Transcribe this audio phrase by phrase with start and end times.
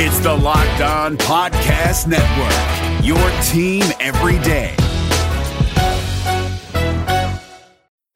[0.00, 4.72] It's the Locked On Podcast Network, your team every day.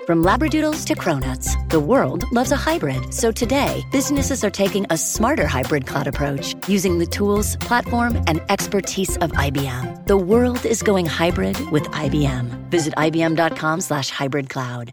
[0.06, 3.12] From Labradoodles to Cronuts, the world loves a hybrid.
[3.12, 8.40] So today, businesses are taking a smarter hybrid cloud approach using the tools, platform, and
[8.48, 10.06] expertise of IBM.
[10.06, 12.70] The world is going hybrid with IBM.
[12.70, 14.92] Visit IBM.com slash hybrid cloud.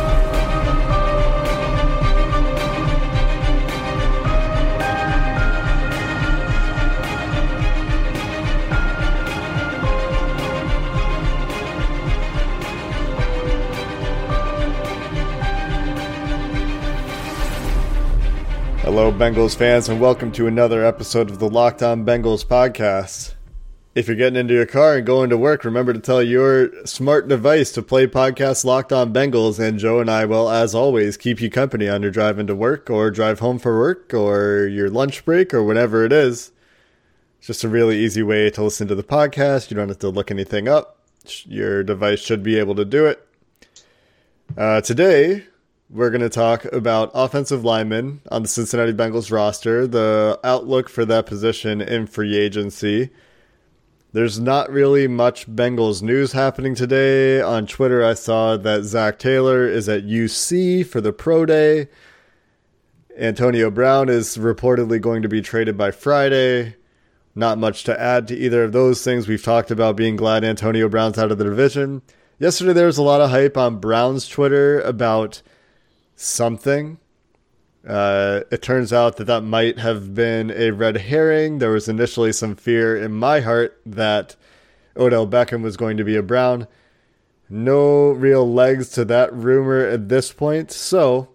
[18.93, 23.35] Hello, Bengals fans, and welcome to another episode of the Locked On Bengals podcast.
[23.95, 27.29] If you're getting into your car and going to work, remember to tell your smart
[27.29, 31.39] device to play podcast Locked On Bengals, and Joe and I will, as always, keep
[31.39, 35.23] you company on your drive into work or drive home for work or your lunch
[35.23, 36.51] break or whatever it is.
[37.37, 39.71] It's just a really easy way to listen to the podcast.
[39.71, 40.99] You don't have to look anything up.
[41.45, 43.25] Your device should be able to do it.
[44.57, 45.45] Uh, today,
[45.91, 51.03] we're going to talk about offensive linemen on the Cincinnati Bengals roster, the outlook for
[51.05, 53.09] that position in free agency.
[54.13, 57.41] There's not really much Bengals news happening today.
[57.41, 61.89] On Twitter, I saw that Zac Taylor is at UC for the Pro Day.
[63.17, 66.75] Antonio Brown is reportedly going to be traded by Friday.
[67.35, 69.27] Not much to add to either of those things.
[69.27, 72.01] We've talked about being glad Antonio Brown's out of the division.
[72.39, 75.41] Yesterday, there was a lot of hype on Brown's Twitter about
[76.21, 76.97] something.
[77.87, 81.57] Uh, it turns out that that might have been a red herring.
[81.57, 84.35] There was initially some fear in my heart that
[84.95, 86.67] Odell Beckham was going to be a Brown.
[87.49, 90.71] No real legs to that rumor at this point.
[90.71, 91.29] So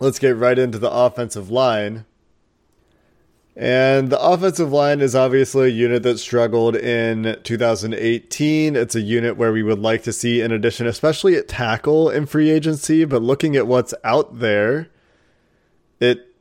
[0.00, 2.04] let's get right into the offensive line.
[3.58, 8.76] And the offensive line is obviously a unit that struggled in 2018.
[8.76, 12.26] It's a unit where we would like to see an addition, especially at tackle in
[12.26, 13.04] free agency.
[13.04, 14.88] But looking at what's out there,
[15.98, 16.32] it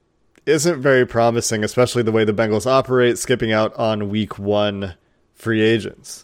[0.45, 4.93] isn't very promising, especially the way the Bengals operate, skipping out on week one
[5.33, 6.23] free agents.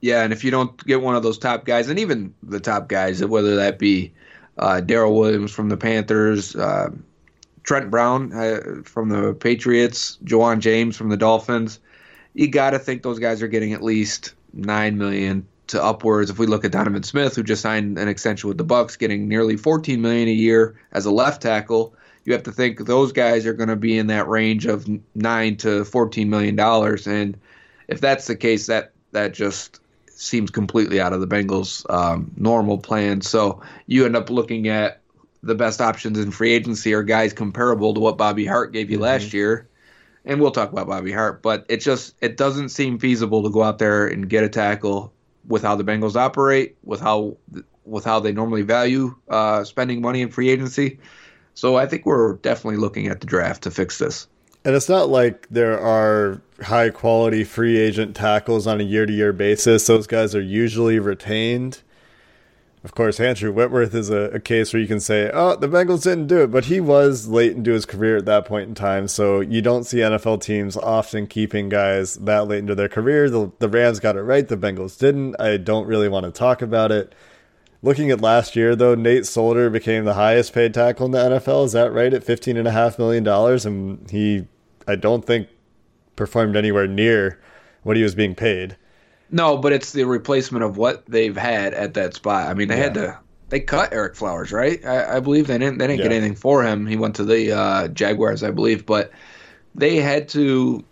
[0.00, 2.88] Yeah, and if you don't get one of those top guys, and even the top
[2.88, 4.12] guys, whether that be
[4.58, 6.90] uh, Daryl Williams from the Panthers, uh,
[7.68, 11.80] Trent Brown uh, from the Patriots, Ja'Wuan James from the Dolphins.
[12.32, 16.30] You got to think those guys are getting at least nine million to upwards.
[16.30, 19.28] If we look at Donovan Smith, who just signed an extension with the Bucs, getting
[19.28, 23.44] nearly 14 million a year as a left tackle, you have to think those guys
[23.44, 27.06] are going to be in that range of nine to 14 million dollars.
[27.06, 27.36] And
[27.86, 32.78] if that's the case, that that just seems completely out of the Bengals' um, normal
[32.78, 33.20] plan.
[33.20, 35.02] So you end up looking at
[35.42, 38.96] the best options in free agency are guys comparable to what Bobby Hart gave you
[38.96, 39.04] mm-hmm.
[39.04, 39.68] last year.
[40.24, 43.62] And we'll talk about Bobby Hart, but it just it doesn't seem feasible to go
[43.62, 45.12] out there and get a tackle
[45.46, 47.36] with how the Bengals operate, with how
[47.84, 50.98] with how they normally value uh, spending money in free agency.
[51.54, 54.28] So I think we're definitely looking at the draft to fix this.
[54.64, 59.12] And it's not like there are high quality free agent tackles on a year to
[59.12, 59.86] year basis.
[59.86, 61.82] Those guys are usually retained.
[62.84, 66.04] Of course, Andrew Whitworth is a, a, case where you can say, oh, the Bengals
[66.04, 69.08] didn't do it, but he was late into his career at that point in time.
[69.08, 73.28] So you don't see NFL teams often keeping guys that late into their career.
[73.28, 75.34] The, the Rams got it right, the Bengals didn't.
[75.40, 77.14] I don't really want to talk about it.
[77.82, 81.66] Looking at last year, though, Nate Solder became the highest paid tackle in the NFL.
[81.66, 82.12] Is that right?
[82.14, 83.26] At $15.5 million.
[83.66, 84.46] And he,
[84.86, 85.48] I don't think,
[86.16, 87.40] performed anywhere near
[87.82, 88.76] what he was being paid.
[89.30, 92.48] No, but it's the replacement of what they've had at that spot.
[92.48, 92.84] I mean, they yeah.
[92.84, 93.18] had to
[93.50, 94.84] they cut Ereck Flowers, right?
[94.84, 96.08] I, I believe they didn't they didn't yeah.
[96.08, 96.86] get anything for him.
[96.86, 99.10] He went to the uh, Jaguars, I believe, but
[99.74, 100.84] they had to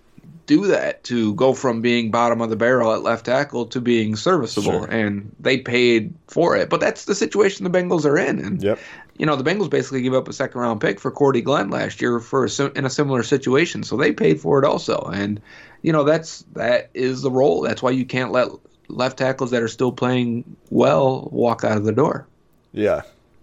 [0.47, 4.17] do that to go from being bottom of the barrel at left tackle to being
[4.17, 4.87] serviceable, sure.
[4.87, 6.71] and they paid for it.
[6.71, 8.79] But that's the situation the Bengals are in, and yep.
[9.19, 12.01] You know the Bengals basically gave up a second round pick for Cordy Glenn last
[12.01, 15.41] year for a, in a similar situation, so they paid for it also, and
[15.83, 17.63] you know that's that is the role.
[17.63, 18.49] That's why you can't let
[18.89, 22.27] left tackles that are still playing well walk out of the door.
[22.73, 23.03] Yeah.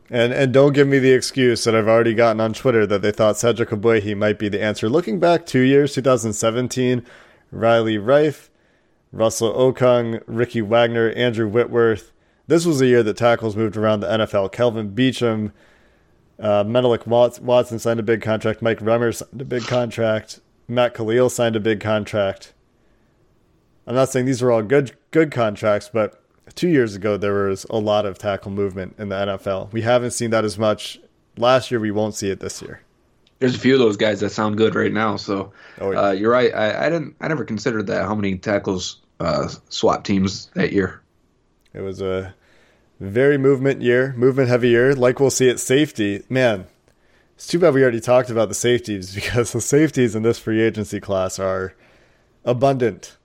[0.10, 3.12] And and don't give me the excuse that I've already gotten on Twitter that they
[3.12, 4.90] thought Cedric Ogbuehi might be the answer.
[4.90, 7.04] Looking back two years, 2017,
[7.52, 8.50] Riley Reiff,
[9.12, 12.13] Russell Okung, Ricky Wagner, Andrew Whitworth.
[12.48, 14.52] This was a year that tackles moved around the NFL.
[14.52, 15.52] Kelvin Beachum,
[16.40, 18.62] uh, Menelik Watson signed a big contract.
[18.62, 20.42] Mike Remmers signed a big contract.
[20.68, 22.54] Matt Kalil signed a big contract.
[23.86, 26.22] I'm not saying these were all good good contracts, but
[26.56, 29.72] two years ago there was a lot of tackle movement in the NFL.
[29.72, 31.00] We haven't seen that as much
[31.38, 31.80] last year.
[31.80, 32.82] We won't see it this year.
[33.40, 35.18] There's a few of those guys that sound good right now.
[35.18, 35.52] So
[35.82, 36.02] oh, yeah.
[36.02, 36.54] uh, you're right.
[36.54, 37.16] I, I, didn't.
[37.20, 38.04] I never considered that.
[38.04, 41.03] How many tackles uh, swap teams that year?
[41.74, 42.36] It was a
[43.00, 44.96] very movement year, movement heavy year.
[44.96, 46.24] Like we'll see at safety.
[46.30, 46.66] Man,
[47.36, 50.62] it's too bad we already talked about the safeties because the safeties in this free
[50.62, 51.76] agency class are
[52.46, 53.18] abundant.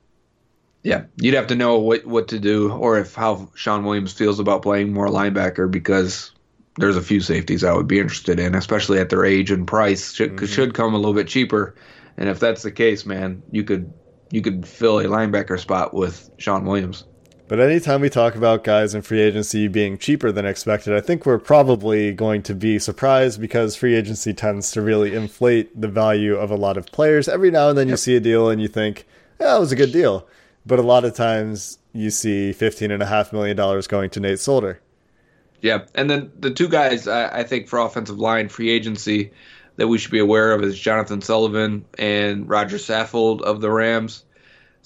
[0.82, 4.38] Yeah, you'd have to know what what to do, or if how Shawn Williams feels
[4.38, 6.30] about playing more linebacker, because
[6.78, 10.12] there's a few safeties I would be interested in, especially at their age and price.
[10.12, 10.46] Should mm-hmm.
[10.46, 11.74] should come a little bit cheaper,
[12.16, 13.92] and if that's the case, man, you could
[14.30, 17.04] you could fill a linebacker spot with Shawn Williams.
[17.48, 21.24] But anytime we talk about guys in free agency being cheaper than expected, I think
[21.24, 26.36] we're probably going to be surprised because free agency tends to really inflate the value
[26.36, 27.26] of a lot of players.
[27.26, 29.06] Every now and then you see a deal and you think,
[29.40, 30.28] yeah, that was a good deal.
[30.66, 33.56] But a lot of times you see $15.5 million
[33.88, 34.82] going to Nate Solder.
[35.62, 35.86] Yeah.
[35.94, 39.32] And then the two guys I, I think for offensive line free agency
[39.76, 44.24] that we should be aware of is Jonathan Sullivan and Rodger Saffold of the Rams.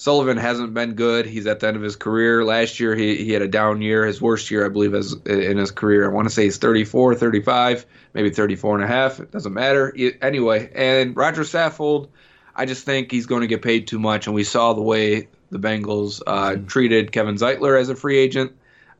[0.02, 1.26] Sullivan hasn't been good.
[1.26, 2.44] He's at the end of his career.
[2.44, 5.58] Last year, he, he had a down year, his worst year, I believe, as in
[5.58, 6.10] his career.
[6.10, 9.20] I want to say he's 34, 35, maybe 34 and a half.
[9.20, 9.94] It doesn't matter.
[10.20, 12.08] Anyway, and Rodger Saffold,
[12.56, 14.26] I just think he's going to get paid too much.
[14.26, 16.66] And we saw the way the Bengals uh, mm-hmm.
[16.66, 18.50] treated Kevin Zeitler as a free agent.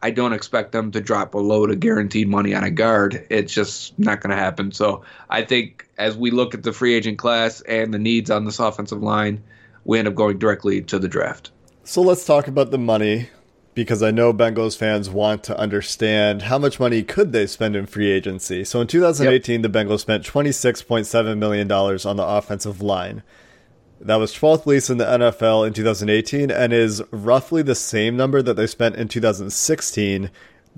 [0.03, 3.27] I don't expect them to drop a load of guaranteed money on a guard.
[3.29, 4.71] It's just not going to happen.
[4.71, 8.45] So I think as we look at the free agent class and the needs on
[8.45, 9.43] this offensive line,
[9.85, 11.51] we end up going directly to the draft.
[11.85, 13.29] So let's talk about the money
[13.75, 17.87] because I know Bengals fans want to understand how much money could they spend in
[17.87, 18.65] free agency.
[18.65, 19.73] So in 2018, yep.
[19.73, 23.23] the Bengals spent $26.7 million on the offensive line.
[24.01, 28.43] That was 12th least in the NFL in 2018 and is roughly the same number
[28.43, 30.31] that they spent in 2016,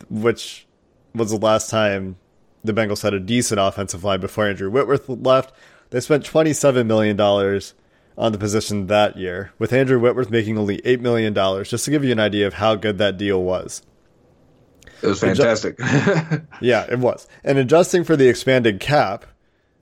[0.09, 0.67] which
[1.15, 2.17] was the last time
[2.63, 5.53] the Bengals had a decent offensive line before Andrew Whitworth left.
[5.91, 7.17] They spent $27 million
[8.17, 11.35] on the position that year, with Andrew Whitworth making only $8 million,
[11.65, 13.83] just to give you an idea of how good that deal was.
[15.03, 15.79] It was fantastic.
[16.61, 17.27] yeah, it was.
[17.43, 19.27] And adjusting for the expanded cap,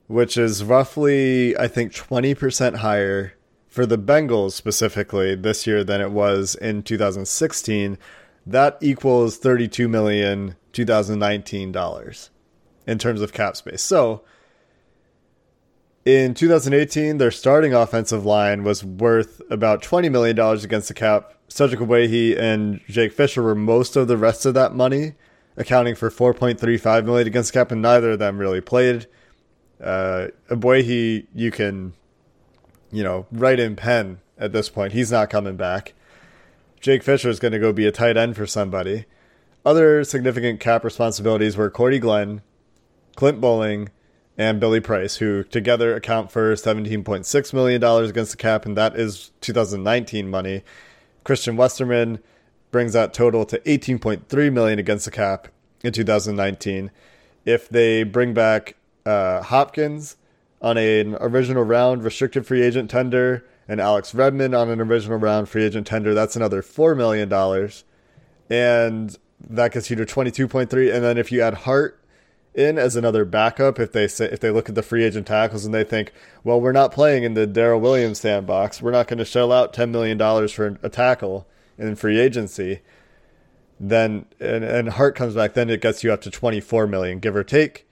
[0.06, 3.34] which is roughly, I think, 20% higher
[3.68, 7.98] for the Bengals specifically this year than it was in 2016,
[8.46, 12.30] that equals 32 million 2019 dollars
[12.86, 13.82] in terms of cap space.
[13.82, 14.24] So,
[16.04, 21.34] in 2018, their starting offensive line was worth about $20 million against the cap.
[21.48, 25.14] Cedric Ogbuehi and Jake Fisher were most of the rest of that money,
[25.56, 29.06] accounting for 4.35 million against the cap, and neither of them really played.
[29.80, 31.92] Uh, Ogbuehi, you can,
[32.90, 34.92] you know, write in pen at this point.
[34.92, 35.94] He's not coming back.
[36.80, 39.04] Jake Fisher is going to go be a tight end for somebody.
[39.64, 42.42] Other significant cap responsibilities were Cordy Glenn,
[43.14, 43.90] Clint Boling,
[44.38, 49.30] and Billy Price, who together account for $17.6 million against the cap, and that is
[49.40, 50.62] 2019 money.
[51.24, 52.18] Christian Westerman
[52.70, 55.48] brings that total to 18.3 million against the cap
[55.84, 56.90] in 2019.
[57.44, 60.16] If they bring back uh, Hopkins
[60.60, 65.48] on an original round restricted free agent tender and Alex Redmond on an original round
[65.48, 67.30] free agent tender, that's another $4 million.
[68.48, 69.16] And
[69.50, 70.94] that gets you to 22.3.
[70.94, 71.98] And then if you add Hart
[72.54, 75.64] in as another backup if they say if they look at the free agent tackles
[75.64, 76.12] and they think,
[76.44, 78.82] well, we're not playing in the Daryl Williams sandbox.
[78.82, 81.46] We're not going to shell out ten million dollars for a tackle
[81.78, 82.80] in free agency.
[83.80, 87.18] Then and, and Hart comes back, then it gets you up to twenty four million,
[87.18, 87.88] give or take,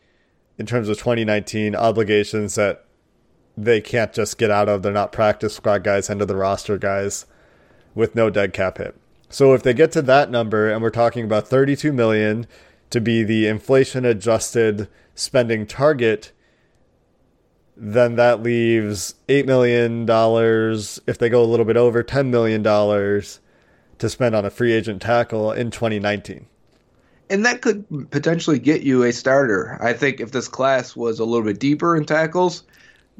[0.58, 2.84] in terms of twenty nineteen obligations that
[3.56, 4.82] they can't just get out of.
[4.82, 7.26] They're not practice squad guys, end of the roster guys
[7.94, 8.94] with no dead cap hit.
[9.30, 12.46] So if they get to that number and we're talking about thirty two million
[12.90, 16.32] to be the inflation adjusted spending target,
[17.76, 20.06] then that leaves $8 million.
[21.06, 25.00] If they go a little bit over, $10 million to spend on a free agent
[25.00, 26.46] tackle in 2019.
[27.30, 29.78] And that could potentially get you a starter.
[29.80, 32.64] I think if this class was a little bit deeper in tackles,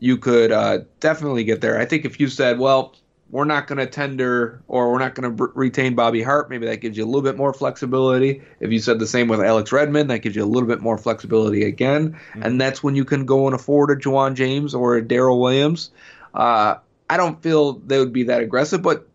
[0.01, 1.79] you could uh, definitely get there.
[1.79, 2.97] I think if you said, well,
[3.31, 6.51] we're not going to tender or we're not going to retain Bobby Hart.
[6.51, 8.43] Maybe that gives you a little bit more flexibility.
[8.59, 10.99] If you said the same with Alex Redmond, that gives you a little bit more
[10.99, 12.13] flexibility again.
[12.13, 12.43] Mm-hmm.
[12.43, 15.91] And that's when you can go and afford a Ja'Wuan James or a Daryl Williams.
[16.35, 16.77] Uh,
[17.09, 19.07] I don't feel they would be that aggressive, but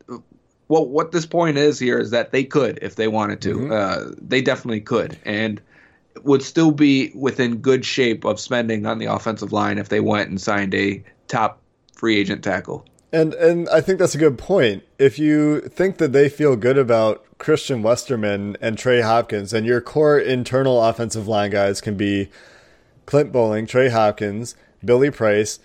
[0.67, 3.55] what what this point is here is that they could if they wanted to.
[3.55, 3.71] Mm-hmm.
[3.71, 5.61] Uh, they definitely could, and
[6.23, 10.29] would still be within good shape of spending on the offensive line if they went
[10.29, 11.61] and signed a top
[11.93, 12.85] free agent tackle.
[13.15, 14.83] And and I think that's a good point.
[14.99, 19.79] If you think that they feel good about Christian Westerman and Trey Hopkins, and your
[19.79, 22.29] core internal offensive line guys can be
[23.05, 25.59] Clint Boling, Trey Hopkins, Billy Price,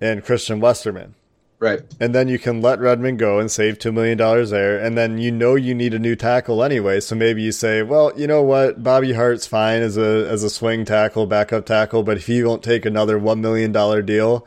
[0.00, 1.14] and Christian Westerman.
[1.60, 1.80] Right.
[2.00, 4.16] And then you can let Redmond go and save $2 million
[4.48, 4.78] there.
[4.78, 7.00] And then you know you need a new tackle anyway.
[7.00, 8.84] So maybe you say, well, you know what?
[8.84, 12.04] Bobby Hart's fine as a, as a swing tackle, backup tackle.
[12.04, 13.72] But if he won't take another $1 million
[14.06, 14.46] deal,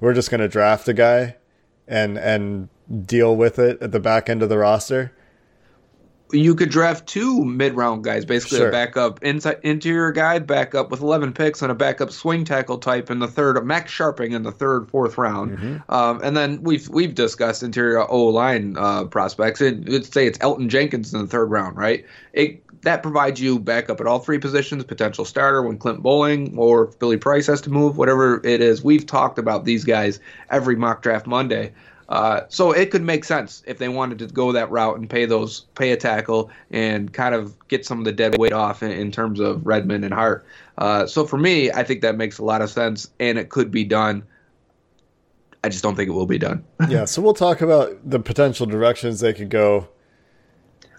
[0.00, 1.36] we're just going to draft a guy
[1.86, 2.68] and, and
[3.06, 5.12] deal with it at the back end of the roster
[6.32, 8.68] you could draft two mid-round guys, basically sure.
[8.68, 13.10] a backup inside interior guy, backup with 11 picks, and a backup swing tackle type
[13.10, 13.64] in the third.
[13.64, 15.92] Max Scharping in the third, fourth round, mm-hmm.
[15.92, 19.60] um, and then we've we've discussed interior O line uh, prospects.
[19.60, 22.04] And let's say it's Elgton Jenkins in the third round, right?
[22.32, 26.86] It that provides you backup at all three positions, potential starter when Clint Boling or
[26.86, 28.84] Billy Price has to move, whatever it is.
[28.84, 31.72] We've talked about these guys every mock draft Monday.
[32.08, 35.24] Uh, so it could make sense if they wanted to go that route and pay
[35.24, 38.92] those pay a tackle and kind of get some of the dead weight off in,
[38.92, 40.46] in terms of Redmond and Hart.
[40.78, 43.72] Uh, so for me, I think that makes a lot of sense and it could
[43.72, 44.22] be done.
[45.64, 46.64] I just don't think it will be done.
[46.88, 49.88] yeah, so we'll talk about the potential directions they could go.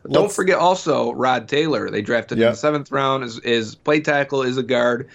[0.07, 0.13] Let's...
[0.13, 1.89] Don't forget also Rod Taylor.
[1.89, 2.47] They drafted yep.
[2.47, 3.23] in the seventh round.
[3.23, 5.09] Is is play tackle is a guard.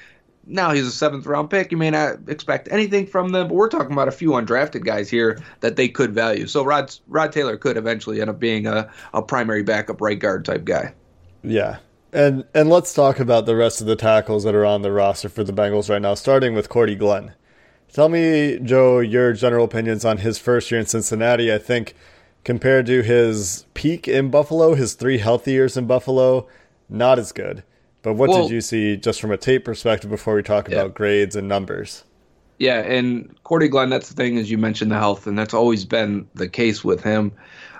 [0.46, 1.70] Now he's a seventh round pick.
[1.70, 5.08] You may not expect anything from them, but we're talking about a few undrafted guys
[5.08, 6.46] here that they could value.
[6.46, 10.44] So Rod Rod Taylor could eventually end up being a, a primary backup right guard
[10.44, 10.94] type guy.
[11.42, 11.78] Yeah.
[12.12, 15.28] And and let's talk about the rest of the tackles that are on the roster
[15.28, 17.32] for the Bengals right now, starting with Cordy Glenn.
[17.92, 21.52] Tell me, Joe, your general opinions on his first year in Cincinnati.
[21.52, 21.94] I think
[22.44, 26.46] compared to his peak in Buffalo, his three healthy years in Buffalo,
[26.88, 27.62] not as good.
[28.02, 30.80] But what well, did you see just from a tape perspective before we talk yeah.
[30.80, 32.04] about grades and numbers?
[32.58, 35.84] Yeah, and Cordy Glenn, that's the thing, as you mentioned the health, and that's always
[35.84, 37.32] been the case with him.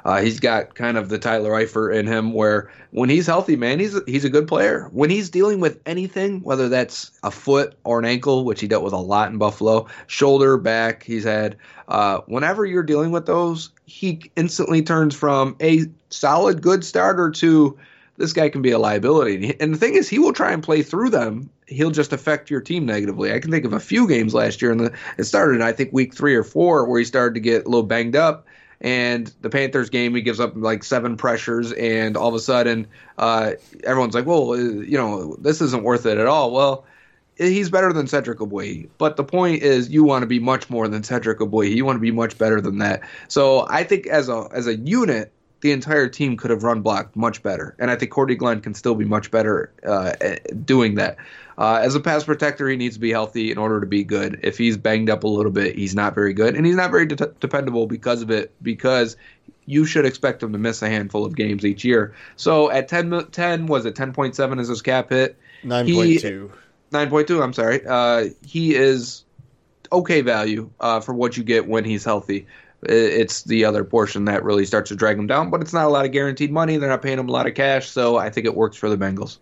[0.05, 3.79] Uh, he's got kind of the Tyler Eifert in him, where when he's healthy, man,
[3.79, 4.89] he's he's a good player.
[4.93, 8.85] When he's dealing with anything, whether that's a foot or an ankle, which he dealt
[8.85, 11.57] with a lot in Buffalo, shoulder, back, he's had.
[11.89, 17.79] Uh, whenever you're dealing with those, he instantly turns from a solid, good starter to
[18.17, 19.57] this guy can be a liability.
[19.59, 21.51] And the thing is, he will try and play through them.
[21.67, 23.33] He'll just affect your team negatively.
[23.33, 26.15] I can think of a few games last year, and it started, I think, week
[26.15, 28.47] three or four, where he started to get a little banged up.
[28.83, 32.89] And the Panthers game, he gives up like seven pressures, and all of a sudden,
[33.17, 33.53] uh,
[33.85, 36.85] everyone's like, "Well, uh, you know, this isn't worth it at all." Well,
[37.37, 38.89] he's better than Cedric Ogbuehi.
[38.99, 41.75] But the point is, you want to be much more than Cedric Ogbuehi.
[41.75, 43.03] You want to be much better than that.
[43.29, 47.17] So I think as a as a unit, the entire team could have run blocked
[47.17, 47.75] much better.
[47.79, 50.13] And I think Cordy Glenn can still be much better uh,
[50.65, 51.17] doing that.
[51.59, 54.41] Uh, as a pass protector, he needs to be healthy in order to be good.
[54.43, 56.57] If he's banged up a little bit, he's not very good.
[56.57, 59.17] And he's not very de- dependable because of it, because
[59.67, 62.15] you should expect him to miss a handful of games each year.
[62.37, 65.39] So at 10, 10 was it 10.7 is his cap hit?
[65.65, 66.51] 9.2.
[66.91, 67.83] 9.2, I'm sorry.
[67.87, 69.25] Uh, he is
[69.91, 72.47] okay value uh, for what you get when he's healthy
[72.85, 75.51] it's the other portion that really starts to drag him down.
[75.51, 76.77] But it's not a lot of guaranteed money.
[76.77, 78.97] They're not paying him a lot of cash, so I think it works for the
[78.97, 79.39] Bengals.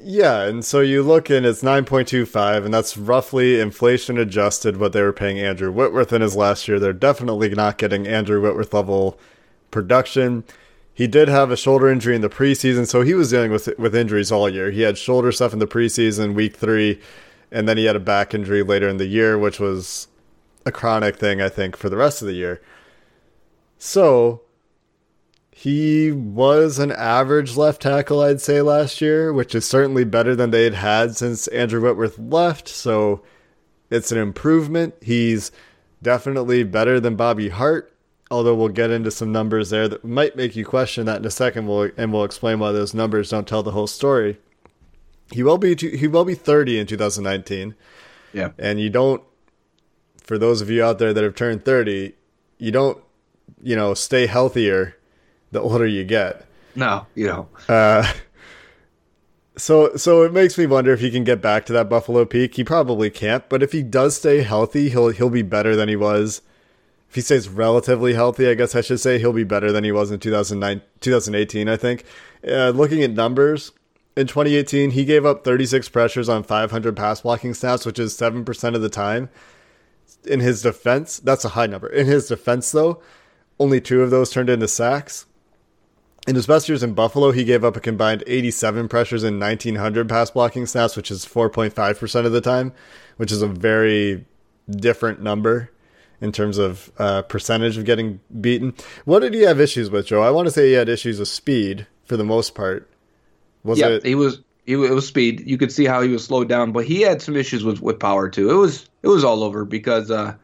[0.00, 5.02] Yeah, and so you look and it's 9.25, and that's roughly inflation adjusted what they
[5.02, 6.78] were paying Andrew Whitworth in his last year.
[6.78, 9.18] They're definitely not getting Andrew Whitworth level
[9.72, 10.44] production.
[10.94, 13.94] He did have a shoulder injury in the preseason, so he was dealing with with
[13.94, 14.70] injuries all year.
[14.70, 17.00] He had shoulder stuff in the preseason, week three,
[17.50, 20.08] and then he had a back injury later in the year, which was
[20.64, 22.60] a chronic thing, I think, for the rest of the year.
[23.78, 24.42] So
[25.58, 30.52] he was an average left tackle, I'd say, last year, which is certainly better than
[30.52, 32.68] they'd had since Andrew Whitworth left.
[32.68, 33.24] So
[33.90, 34.94] it's an improvement.
[35.02, 35.50] He's
[36.00, 37.92] definitely better than Bobby Hart,
[38.30, 41.30] although we'll get into some numbers there that might make you question that in a
[41.30, 41.66] second.
[41.66, 44.38] We'll, and we'll explain why those numbers don't tell the whole story.
[45.32, 47.74] He will be he will be 30 in 2019.
[48.32, 48.52] Yeah.
[48.60, 49.24] And you don't
[50.22, 52.12] for those of you out there that have turned 30,
[52.58, 53.02] you don't,
[53.60, 54.94] you know, stay healthier
[55.50, 56.46] the older you get.
[56.74, 57.48] No, you know.
[57.68, 58.12] Uh,
[59.56, 62.54] so so it makes me wonder if he can get back to that Buffalo peak.
[62.54, 65.96] He probably can't, but if he does stay healthy, he'll he'll be better than he
[65.96, 66.42] was
[67.08, 69.92] if he stays relatively healthy, I guess I should say he'll be better than he
[69.92, 71.68] was in 2009, 2018.
[71.68, 72.04] I think.
[72.46, 73.72] Uh, looking at numbers,
[74.16, 78.74] in 2018, he gave up 36 pressures on 500 pass blocking snaps, which is 7%
[78.74, 79.30] of the time.
[80.24, 81.88] In his defense, that's a high number.
[81.88, 83.00] In his defense, though,
[83.58, 85.26] only two of those turned into sacks.
[86.28, 90.10] In his best years in Buffalo, he gave up a combined 87 pressures and 1,900
[90.10, 92.74] pass blocking snaps, which is 4.5% of the time,
[93.16, 94.26] which is a very
[94.68, 95.70] different number
[96.20, 98.74] in terms of uh, percentage of getting beaten.
[99.06, 100.20] What did he have issues with, Joe?
[100.20, 102.90] I want to say he had issues with speed for the most part.
[103.64, 104.04] Was yeah, it?
[104.04, 104.42] he was.
[104.66, 105.48] He, it was speed.
[105.48, 107.98] You could see how he was slowed down, but he had some issues with, with
[107.98, 108.50] power too.
[108.50, 110.34] It was it was all over because uh,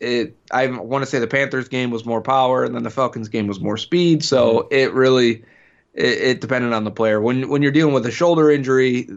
[0.00, 0.36] it.
[0.50, 3.46] I want to say the Panthers game was more power, and then the Falcons game
[3.46, 4.24] was more speed.
[4.24, 4.74] So mm-hmm.
[4.74, 5.44] it really
[5.94, 7.20] it, it depended on the player.
[7.20, 9.08] When when you're dealing with a shoulder injury,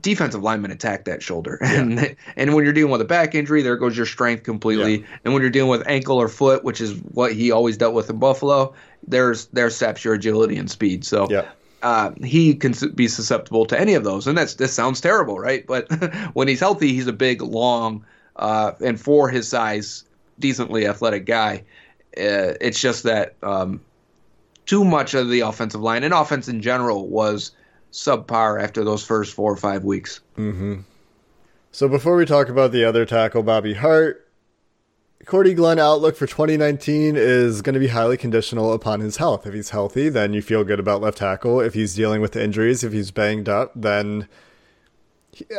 [0.00, 1.58] defensive linemen attack that shoulder.
[1.66, 1.80] Yeah.
[1.80, 5.00] And and when you're dealing with a back injury, there goes your strength completely.
[5.00, 5.06] Yeah.
[5.24, 8.08] And when you're dealing with ankle or foot, which is what he always dealt with
[8.08, 8.74] in Buffalo,
[9.06, 11.04] there's there saps your agility and speed.
[11.04, 11.46] So yeah.
[11.82, 15.66] Uh, he can be susceptible to any of those, and that's this sounds terrible, right?
[15.66, 15.86] But
[16.32, 18.04] when he's healthy, he's a big, long,
[18.36, 20.04] uh, and for his size,
[20.38, 21.64] decently athletic guy.
[22.16, 23.80] Uh, it's just that um,
[24.64, 27.52] too much of the offensive line and offense in general was
[27.92, 30.20] subpar after those first four or five weeks.
[30.36, 30.80] Mm-hmm.
[31.72, 34.26] So before we talk about the other tackle, Bobby Hart,
[35.26, 39.46] Cordy Glenn outlook for 2019 is going to be highly conditional upon his health.
[39.46, 41.60] If he's healthy, then you feel good about left tackle.
[41.60, 44.28] If he's dealing with injuries, if he's banged up, then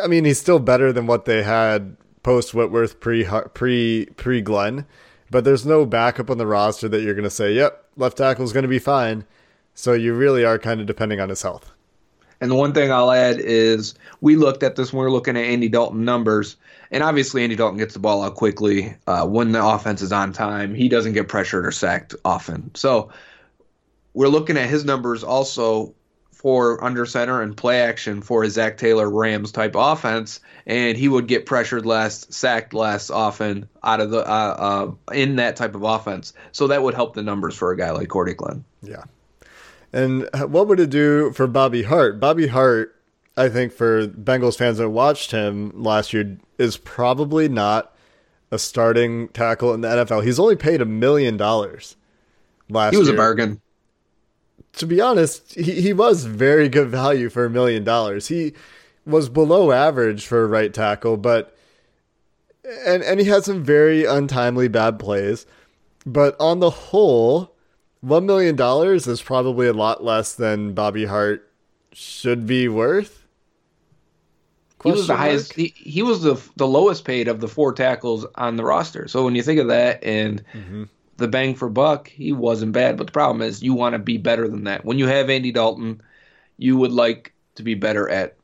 [0.03, 4.85] I mean he's still better than what they had post Whitworth pre pre pre Glenn.
[5.31, 8.43] But there's no backup on the roster that you're going to say, "Yep, left tackle
[8.43, 9.25] is going to be fine."
[9.73, 11.71] So you really are kind of depending on his health.
[12.41, 15.37] And the one thing I'll add is we looked at this when we are looking
[15.37, 16.57] at Andy Dalton numbers,
[16.91, 20.33] and obviously Andy Dalton gets the ball out quickly uh, when the offense is on
[20.33, 20.75] time.
[20.75, 22.75] He doesn't get pressured or sacked often.
[22.75, 23.09] So
[24.13, 25.95] we're looking at his numbers also
[26.47, 31.09] for under center and play action for a Zac Taylor Rams type offense, and he
[31.09, 35.75] would get pressured less, sacked less often out of the uh, uh, in that type
[35.75, 36.31] of offense.
[36.53, 38.63] So that would help the numbers for a guy like Cordy Glenn.
[38.81, 39.03] Yeah.
[39.91, 42.17] And what would it do for Bobby Hart?
[42.17, 42.95] Bobby Hart,
[43.35, 47.93] I think, for Bengals fans that watched him last year, is probably not
[48.51, 50.23] a starting tackle in the NFL.
[50.23, 51.97] He's only paid a million dollars
[52.69, 53.15] last He was year.
[53.15, 53.59] a bargain.
[54.77, 58.27] To be honest, he, he was very good value for a million dollars.
[58.27, 58.53] He
[59.05, 61.55] was below average for a right tackle, but
[62.85, 65.45] and and he had some very untimely bad plays.
[66.05, 67.55] But on the whole,
[68.01, 71.49] one million dollars is probably a lot less than Bobby Hart
[71.91, 73.25] should be worth.
[74.79, 75.19] Question he was the mark?
[75.19, 75.53] highest.
[75.53, 79.07] He, he, was the the lowest paid of the four tackles on the roster.
[79.07, 80.83] So when you think of that and mm-hmm.
[81.17, 82.97] The bang for buck, he wasn't bad.
[82.97, 84.85] But the problem is, you want to be better than that.
[84.85, 86.01] When you have Andy Dalton,
[86.57, 88.35] you would like to be better at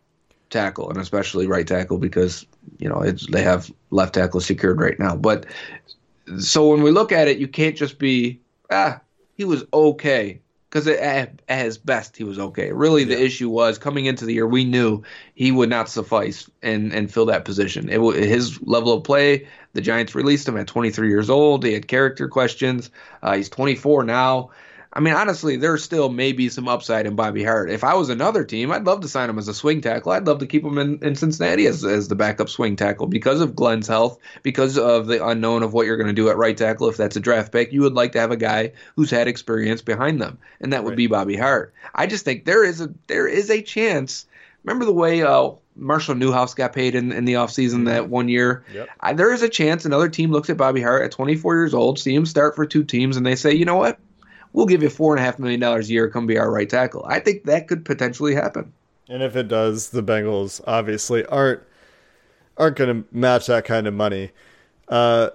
[0.49, 2.45] tackle and especially right tackle because
[2.77, 5.15] you know they have left tackle secured right now.
[5.15, 5.45] But
[6.37, 8.39] so when we look at it, you can't just be
[8.71, 8.99] ah
[9.35, 10.39] he was okay
[10.73, 12.71] because at, at, his best he was okay.
[12.71, 15.03] Really, the issue was coming into the year we knew
[15.35, 17.89] he would not suffice and and fill that position.
[17.89, 19.47] It his level of play.
[19.73, 21.63] The Giants released him at 23 years old.
[21.63, 22.89] He had character questions.
[23.21, 24.49] Uh, he's 24 now.
[24.95, 27.71] I mean, honestly, there's still maybe some upside in Bobby Hart.
[27.71, 30.11] If I was another team, I'd love to sign him as a swing tackle.
[30.11, 33.41] I'd love to keep him in, in Cincinnati as, as the backup swing tackle because
[33.41, 36.55] of Glenn's health, because of the unknown of what you're going to do at right
[36.55, 37.73] tackle if that's a draft pick.
[37.73, 40.91] You would like to have a guy who's had experience behind them, and that would
[40.91, 40.97] right.
[40.97, 41.73] be Bobby Hart.
[41.95, 44.27] I just think there is a there is a chance.
[44.63, 47.85] Remember the way uh, Marshall Newhouse got paid in, in the offseason mm-hmm.
[47.85, 48.63] that one year?
[48.73, 48.89] Yep.
[48.99, 51.97] I, there is a chance another team looks at Bobby Hart at 24 years old,
[51.97, 53.99] see him start for two teams, and they say, you know what?
[54.53, 56.69] We'll give you four and a half million dollars a year, come be our right
[56.69, 57.05] tackle.
[57.07, 58.71] I think that could potentially happen.
[59.09, 61.61] And if it does, the Bengals obviously aren't
[62.57, 64.31] aren't going to match that kind of money.
[64.87, 65.31] Uh,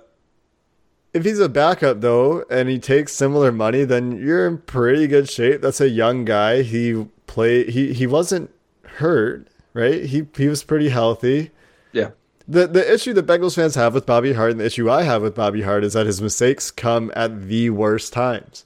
[1.13, 5.29] if he's a backup though, and he takes similar money, then you're in pretty good
[5.29, 5.61] shape.
[5.61, 6.63] That's a young guy.
[6.63, 8.51] He play he he wasn't
[8.85, 10.05] hurt, right?
[10.05, 11.51] He he was pretty healthy.
[11.93, 12.11] Yeah.
[12.47, 15.23] The the issue that Bengals fans have with Bobby Hart and the issue I have
[15.23, 18.65] with Bobby Hart is that his mistakes come at the worst times.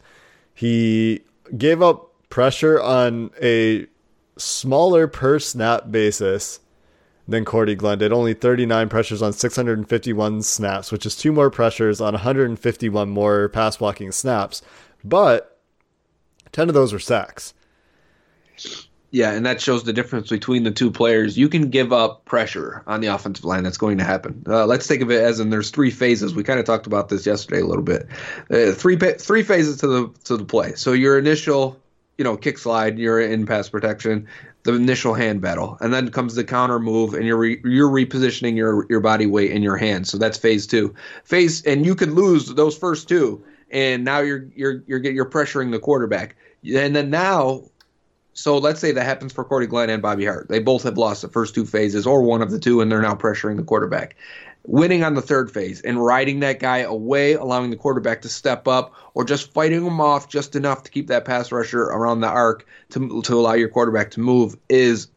[0.54, 1.22] He
[1.56, 3.86] gave up pressure on a
[4.36, 6.60] smaller per snap basis
[7.28, 8.12] than Cordy Glenn did.
[8.12, 13.76] Only 39 pressures on 651 snaps, which is two more pressures on 151 more pass
[13.76, 14.62] blocking snaps.
[15.04, 15.58] But
[16.52, 17.54] 10 of those were sacks.
[19.14, 21.36] Yeah, and that shows the difference between the two players.
[21.36, 23.62] You can give up pressure on the offensive line.
[23.62, 24.42] That's going to happen.
[24.48, 26.34] Uh, let's think of it as in there's three phases.
[26.34, 28.08] We kind of talked about this yesterday a little bit.
[28.50, 30.72] Uh, three three phases to the to the play.
[30.76, 31.78] So your initial,
[32.16, 34.28] you know, kick slide, you're in pass protection,
[34.62, 38.56] the initial hand battle, and then comes the counter move, and you're re, you're repositioning
[38.56, 40.10] your your body weight in your hands.
[40.10, 40.94] So that's phase two.
[41.24, 45.70] Phase, and you could lose those first two, and now you're you're you're you're pressuring
[45.70, 46.34] the quarterback.
[46.64, 47.64] And then now
[48.34, 50.48] so let's say that happens for Cordy Glenn and Bobby Hart.
[50.48, 53.02] They both have lost the first two phases, or one of the two, and they're
[53.02, 54.16] now pressuring the quarterback.
[54.64, 58.68] Winning on the third phase and riding that guy away, allowing the quarterback to step
[58.68, 62.28] up, or just fighting him off just enough to keep that pass rusher around the
[62.28, 65.08] arc to, to allow your quarterback to move is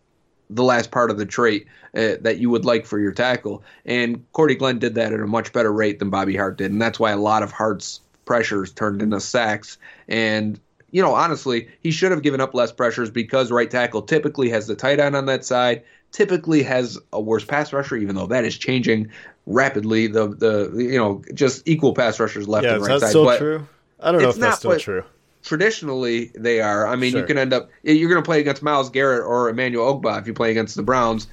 [0.49, 3.63] the last part of the trait uh, that you would like for your tackle.
[3.86, 6.71] And Cordy Glenn did that at a much better rate than Bobby Hart did.
[6.71, 9.78] And that's why a lot of Hart's pressures turned into sacks.
[10.08, 10.60] And
[10.95, 14.65] you know, honestly, he should have given up less pressures because right tackle typically has
[14.65, 18.45] the tight end on that side, typically has a worse pass rusher, even though that
[18.45, 19.12] is changing
[19.45, 20.08] rapidly.
[20.08, 23.10] The the you know just equal pass rushers left yeah, and right side.
[23.10, 23.67] still but true?
[23.99, 25.03] I don't know if that's still true.
[25.43, 26.88] Traditionally, they are.
[26.88, 27.19] I mean, sure.
[27.19, 30.27] you can end up you're going to play against Myles Garrett or Emmanuel Ogbah if
[30.27, 31.27] you play against the Browns.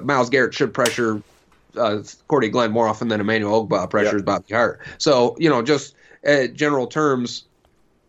[0.00, 1.20] Myles Garrett should pressure
[1.76, 4.24] uh, Cordy Glenn more often than Emmanuel Ogbah pressures yep.
[4.24, 4.80] Bobby Hart.
[4.96, 5.94] So you know, just
[6.26, 7.44] uh, general terms,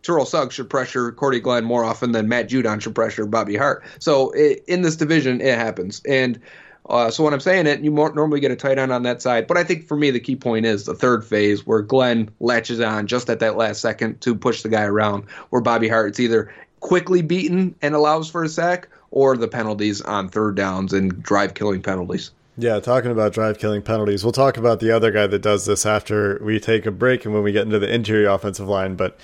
[0.08, 3.84] Terrell Suggs should pressure Cordy Glenn more often than Matt Judon should pressure Bobby Hart.
[3.98, 6.00] So it, in this division, it happens.
[6.08, 6.40] And
[6.88, 9.46] uh, so when I'm saying it, you normally get a tight end on that side.
[9.46, 12.80] But I think for me, the key point is the third phase where Glenn latches
[12.80, 16.54] on just at that last second to push the guy around, where Bobby Hart's either
[16.80, 21.52] quickly beaten and allows for a sack or the penalties on third downs and drive
[21.52, 22.30] killing penalties.
[22.56, 25.84] Yeah, talking about drive killing penalties, we'll talk about the other guy that does this
[25.84, 28.96] after we take a break and when we get into the interior offensive line.
[28.96, 29.18] But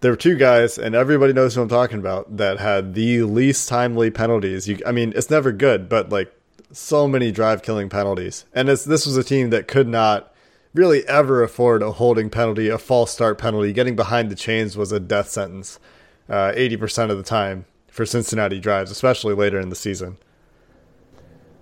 [0.00, 3.68] there were two guys, and everybody knows who I'm talking about, that had the least
[3.68, 4.68] timely penalties.
[4.68, 6.32] You, I mean, it's never good, but like
[6.72, 8.44] so many drive killing penalties.
[8.52, 10.32] And this was a team that could not
[10.74, 13.72] really ever afford a holding penalty, a false start penalty.
[13.72, 15.78] Getting behind the chains was a death sentence
[16.28, 20.18] uh, 80% of the time for Cincinnati drives, especially later in the season.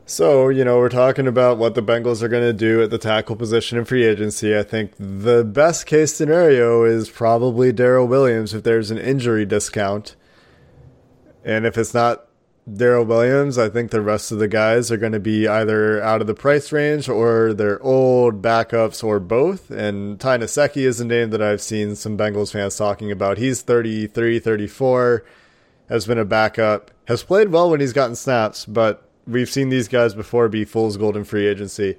[0.07, 2.99] So, you know, we're talking about what the Bengals are going to do at the
[2.99, 4.57] tackle position in free agency.
[4.57, 10.15] I think the best case scenario is probably Daryl Williams if there's an injury discount.
[11.43, 12.27] And if it's not
[12.71, 16.21] Daryl Williams, I think the rest of the guys are going to be either out
[16.21, 19.71] of the price range or they're old backups or both.
[19.71, 23.39] And Ty Nsekhe is a name that I've seen some Bengals fans talking about.
[23.39, 25.25] He's 33, 34,
[25.89, 29.89] has been a backup, has played well when he's gotten snaps, but we've seen these
[29.89, 31.97] guys before be fool's gold in free agency.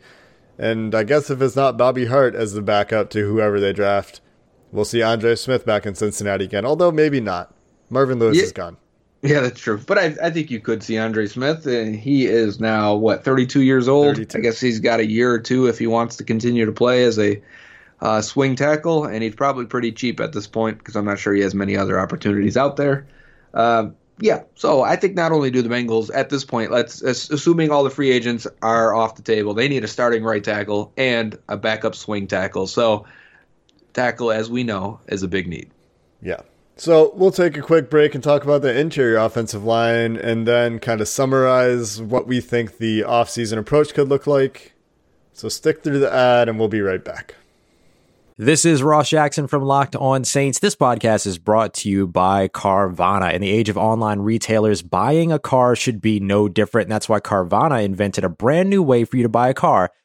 [0.58, 4.22] And I guess if it's not Bobby Hart as the backup to whoever they draft,
[4.72, 6.66] we'll see Andre Smith back in Cincinnati again.
[6.66, 7.54] Although maybe not.
[7.90, 8.44] Marvin Lewis yeah.
[8.44, 8.78] is gone.
[9.22, 9.80] Yeah, that's true.
[9.80, 11.66] But I, I think you could see Andre Smith.
[11.66, 14.16] And he is now what 32 years old.
[14.16, 14.38] 32.
[14.38, 17.04] I guess he's got a year or two if he wants to continue to play
[17.04, 17.42] as a
[18.02, 21.34] uh, swing tackle, and he's probably pretty cheap at this point because I'm not sure
[21.34, 23.08] he has many other opportunities out there.
[23.54, 27.72] Uh, yeah, so I think not only do the Bengals at this point, let's assuming
[27.72, 31.38] all the free agents are off the table, they need a starting right tackle and
[31.50, 32.68] a backup swing tackle.
[32.68, 33.06] So
[33.94, 35.70] tackle, as we know, is a big need.
[36.22, 36.42] Yeah.
[36.78, 40.80] So we'll take a quick break and talk about the interior offensive line and then
[40.80, 44.74] kind of summarize what we think the offseason approach could look like.
[45.34, 47.36] So stick through the ad and we'll be right back.
[48.38, 50.60] This is Ross Jackson from Locked On Saints.
[50.60, 53.32] This podcast is brought to you by Carvana.
[53.32, 56.88] In the age of online retailers, buying a car should be no different.
[56.88, 59.90] And that's why Carvana invented a brand new way for you to buy a car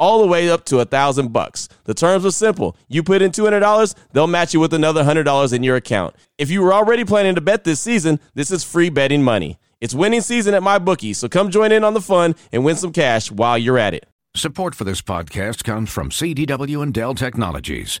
[0.00, 1.68] all the way up to a thousand bucks.
[1.84, 2.76] The terms are simple.
[2.88, 6.16] You put in $200, they'll match you with another $100 in your account.
[6.38, 9.58] If you were already planning to bet this season, this is free betting money.
[9.80, 12.92] It's winning season at MyBookie, so come join in on the fun and win some
[12.92, 14.06] cash while you're at it.
[14.34, 18.00] Support for this podcast comes from CDW and Dell Technologies.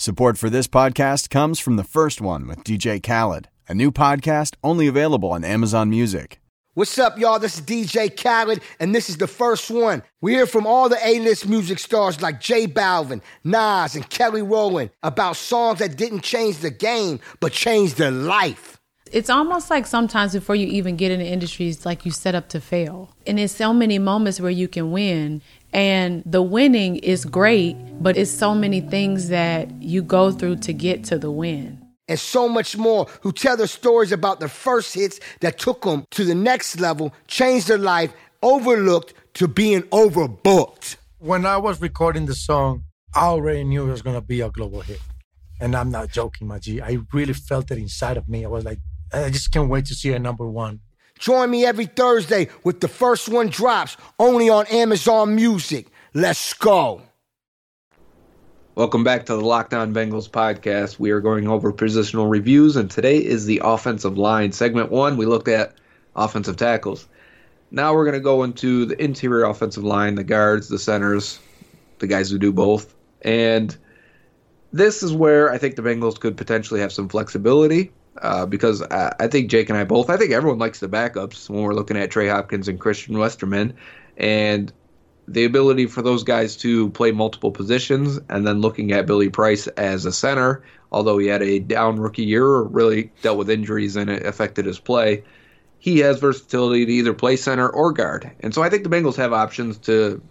[0.00, 4.54] Support for this podcast comes from the first one with DJ Khaled, a new podcast
[4.62, 6.40] only available on Amazon Music.
[6.74, 7.40] What's up, y'all?
[7.40, 10.04] This is DJ Khaled, and this is the first one.
[10.20, 14.90] We hear from all the A-list music stars like J Balvin, Nas, and Kelly Rowland
[15.02, 18.77] about songs that didn't change the game, but changed their life.
[19.12, 22.34] It's almost like sometimes before you even get in the industry, it's like you set
[22.34, 23.14] up to fail.
[23.26, 25.42] And there's so many moments where you can win.
[25.72, 30.72] And the winning is great, but it's so many things that you go through to
[30.72, 31.84] get to the win.
[32.08, 36.06] And so much more who tell their stories about their first hits that took them
[36.12, 40.96] to the next level, changed their life, overlooked to being overbooked.
[41.18, 44.50] When I was recording the song, I already knew it was going to be a
[44.50, 45.00] global hit.
[45.60, 46.80] And I'm not joking, my G.
[46.80, 48.44] I really felt it inside of me.
[48.44, 48.78] I was like,
[49.12, 50.80] I just can't wait to see it number one.
[51.18, 55.86] Join me every Thursday with the first one drops only on Amazon Music.
[56.12, 57.02] Let's go.
[58.74, 60.98] Welcome back to the Locked On Bengals podcast.
[60.98, 64.52] We are going over positional reviews, and today is the offensive line.
[64.52, 65.74] Segment one, we looked at
[66.14, 67.08] offensive tackles.
[67.70, 71.40] Now we're going to go into the interior offensive line, the guards, the centers,
[71.98, 72.94] the guys who do both.
[73.22, 73.76] And
[74.72, 77.90] this is where I think the Bengals could potentially have some flexibility
[78.22, 81.48] uh, because I, I, think Jake and I both, I think everyone likes the backups
[81.48, 83.74] when we're looking at Trey Hopkins and Christian Westerman.
[84.16, 84.72] And
[85.26, 89.66] the ability for those guys to play multiple positions, and then looking at Billy Price
[89.68, 94.10] as a center, although he had a down rookie year really dealt with injuries and
[94.10, 95.22] it affected his play,
[95.78, 98.30] he has versatility to either play center or guard.
[98.40, 100.22] And so I think the Bengals have options to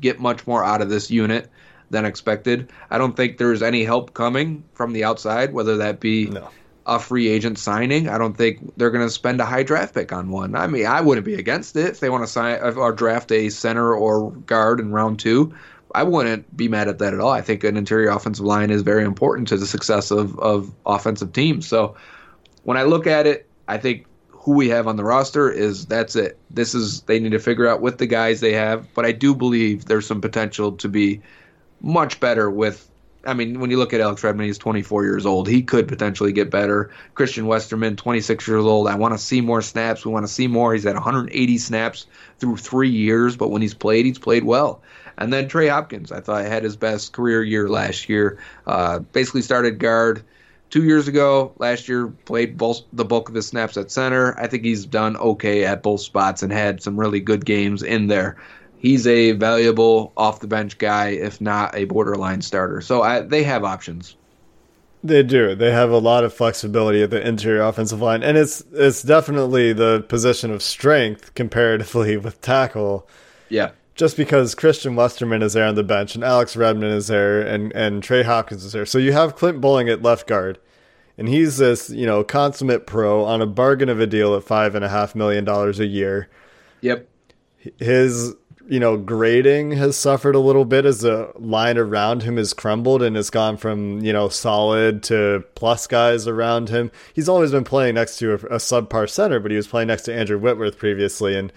[0.00, 1.50] get much more out of this unit
[1.90, 2.70] than expected.
[2.90, 6.48] I don't think there's any help coming from the outside, whether that be no
[6.86, 8.08] a free agent signing.
[8.08, 10.54] I don't think they're going to spend a high draft pick on one.
[10.54, 13.48] I mean, I wouldn't be against it if they want to sign or draft a
[13.50, 15.54] center or guard in round two.
[15.94, 17.30] I wouldn't be mad at that at all.
[17.30, 21.32] I think an interior offensive line is very important to the success of, of offensive
[21.32, 21.68] teams.
[21.68, 21.96] So
[22.64, 26.16] when I look at it, I think who we have on the roster is that's
[26.16, 26.36] it.
[26.50, 28.92] This is they need to figure out with the guys they have.
[28.94, 31.20] But I do believe there's some potential to be
[31.80, 32.88] much better with
[33.24, 35.48] I mean, when you look at Alex Redmond, he's 24 years old.
[35.48, 36.90] He could potentially get better.
[37.14, 38.88] Christian Westerman, 26 years old.
[38.88, 40.04] I want to see more snaps.
[40.04, 40.74] We want to see more.
[40.74, 42.06] He's at 180 snaps
[42.38, 44.82] through three years, but when he's played, he's played well.
[45.18, 48.38] And then Trey Hopkins, I thought had his best career year last year.
[48.66, 50.22] Uh, basically started guard
[50.70, 51.52] two years ago.
[51.58, 54.36] Last year played both the bulk of his snaps at center.
[54.38, 58.08] I think he's done okay at both spots and had some really good games in
[58.08, 58.36] there
[58.82, 62.80] he's a valuable off the bench guy, if not a borderline starter.
[62.80, 64.16] So I, they have options.
[65.04, 65.54] They do.
[65.54, 69.72] They have a lot of flexibility at the interior offensive line, and it's it's definitely
[69.72, 73.08] the position of strength comparatively with tackle.
[73.48, 73.70] Yeah.
[73.94, 77.70] Just because Christian Westerman is there on the bench and Alex Redmond is there and,
[77.74, 78.86] and Trey Hopkins is there.
[78.86, 80.58] So you have Clint Boling at left guard.
[81.18, 84.74] And he's this, you know, consummate pro on a bargain of a deal at five
[84.74, 86.30] and a half million dollars a year.
[86.80, 87.06] Yep.
[87.78, 88.34] His
[88.68, 93.02] you know, grading has suffered a little bit as the line around him has crumbled
[93.02, 96.90] and has gone from, you know, solid to plus guys around him.
[97.12, 100.02] He's always been playing next to a, a subpar center, but he was playing next
[100.02, 101.52] to Andrew Whitworth previously, and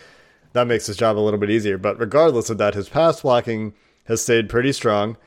[0.53, 1.77] that makes his job a little bit easier.
[1.77, 3.73] But regardless of that, his pass blocking
[4.05, 5.17] has stayed pretty strong.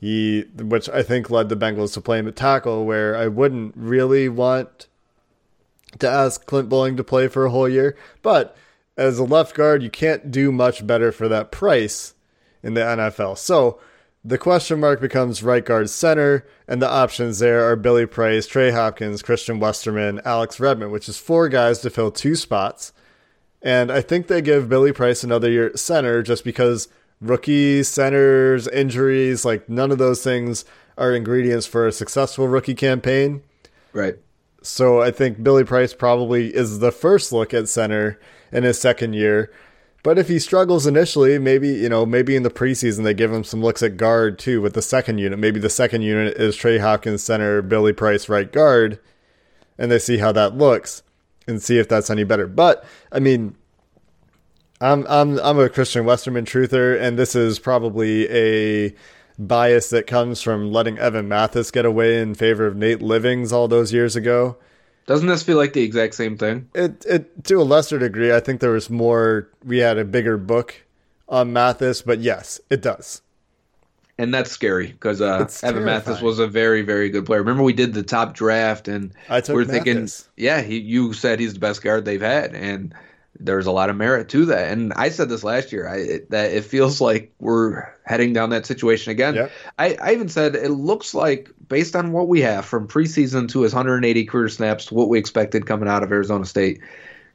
[0.00, 3.74] He, which I think led the Bengals to play him at tackle, where I wouldn't
[3.76, 4.86] really want
[5.98, 8.56] to ask Clint Boling to play for a whole year, but
[8.98, 12.14] as a left guard, you can't do much better for that price
[12.62, 13.38] in the NFL.
[13.38, 13.78] So
[14.24, 18.72] the question mark becomes right guard center, and the options there are Billy Price, Trey
[18.72, 22.92] Hopkins, Christian Westerman, Alex Redmond, which is four guys to fill two spots.
[23.62, 26.88] And I think they give Billy Price another year at center just because
[27.20, 30.64] rookie centers, injuries, like none of those things
[30.96, 33.42] are ingredients for a successful rookie campaign.
[33.92, 34.16] Right.
[34.60, 38.18] So I think Billy Price probably is the first look at center
[38.52, 39.50] in his second year.
[40.02, 43.44] But if he struggles initially, maybe, you know, maybe in the preseason they give him
[43.44, 45.38] some looks at guard too with the second unit.
[45.38, 49.00] Maybe the second unit is Trey Hopkins center, Billy Price right guard,
[49.76, 51.02] and they see how that looks
[51.46, 52.46] and see if that's any better.
[52.46, 53.56] But I mean,
[54.80, 58.94] I'm I'm I'm a Christian Westerman truther, and this is probably a
[59.38, 63.66] bias that comes from letting Evan Mathis get away in favor of Nate Livings all
[63.66, 64.56] those years ago.
[65.08, 66.68] Doesn't this feel like the exact same thing?
[66.74, 68.30] It it to a lesser degree.
[68.30, 69.48] I think there was more.
[69.64, 70.74] We had a bigger book
[71.30, 73.22] on Mathis, but yes, it does.
[74.18, 77.40] And that's scary because uh, Evan Mathis was a very, very good player.
[77.40, 79.70] Remember, we did the top draft, and we're Mathis.
[79.70, 82.92] thinking, yeah, he, you said he's the best guard they've had, and
[83.40, 84.72] there's a lot of merit to that.
[84.72, 88.50] And I said this last year, I, it, that it feels like we're heading down
[88.50, 89.34] that situation again.
[89.34, 89.52] Yep.
[89.78, 93.62] I, I even said it looks like, based on what we have from preseason to
[93.62, 96.80] his 180 career snaps to what we expected coming out of Arizona State,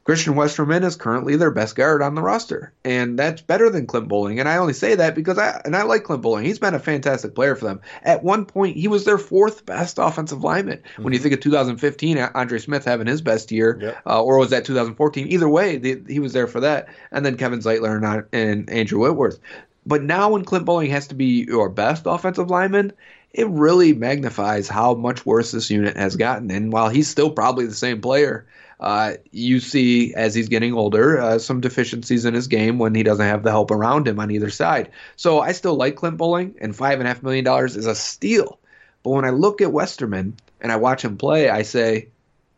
[0.04, 4.06] Christian Westerman is currently their best guard on the roster, and that's better than Clint
[4.06, 4.38] Boling.
[4.38, 6.44] And I only say that because I and I like Clint Boling.
[6.44, 7.80] He's been a fantastic player for them.
[8.02, 10.78] At one point, he was their fourth best offensive lineman.
[10.78, 11.02] Mm-hmm.
[11.04, 14.02] When you think of 2015, Andre Smith having his best year, yep.
[14.06, 15.28] uh, or was that 2014?
[15.28, 16.88] Either way, the, he was there for that.
[17.10, 19.38] And then Kevin Zeitler and, and Andrew Whitworth.
[19.86, 22.92] But now, when Clint Boling has to be your best offensive lineman,
[23.32, 26.50] it really magnifies how much worse this unit has gotten.
[26.50, 28.46] And while he's still probably the same player,
[28.84, 33.02] uh, you see as he's getting older uh, some deficiencies in his game when he
[33.02, 34.90] doesn't have the help around him on either side.
[35.16, 37.94] So I still like Clint Boling, and five and a half million dollars is a
[37.94, 38.58] steal.
[39.02, 42.08] But when I look at Westerman and I watch him play, I say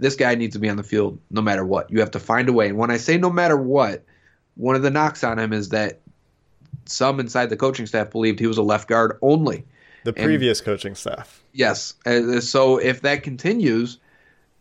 [0.00, 1.92] this guy needs to be on the field no matter what.
[1.92, 2.70] You have to find a way.
[2.70, 4.02] And when I say no matter what,
[4.56, 6.00] one of the knocks on him is that
[6.86, 9.64] some inside the coaching staff believed he was a left guard only.
[10.02, 11.40] The previous and, coaching staff.
[11.52, 11.94] Yes.
[12.04, 13.98] Uh, so if that continues,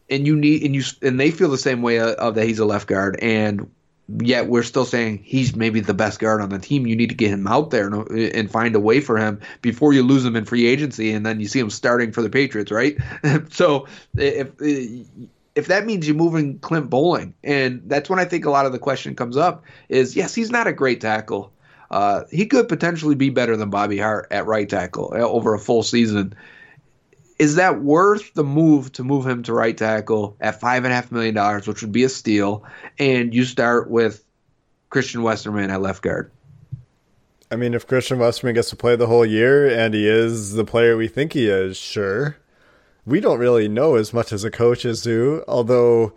[0.10, 2.60] and you need and you and they feel the same way of, of that he's
[2.60, 3.70] a left guard, and
[4.20, 6.86] yet we're still saying he's maybe the best guard on the team.
[6.86, 9.94] You need to get him out there and, and, find a way for him before
[9.94, 12.72] you lose him in free agency, and then you see him starting for the Patriots,
[12.72, 12.98] right?
[13.50, 14.52] so if
[15.56, 18.74] if that means you're moving Clint Boling, and that's when I think a lot of
[18.74, 21.52] the question comes up is yes, he's not a great tackle.
[21.92, 25.60] Uh, he could potentially be better than Bobby Hart at right tackle uh, over a
[25.60, 26.36] full season
[27.38, 30.96] is that worth the move to move him to right tackle at five and a
[30.96, 32.64] half million dollars, which would be a steal,
[32.98, 34.24] and you start with
[34.90, 36.32] Christian Westerman at left guard?
[37.52, 40.66] I mean, if Christian Westerman gets to play the whole year and he is the
[40.66, 42.38] player we think he is, sure.
[43.06, 46.14] We don't really know as much as the coaches do, although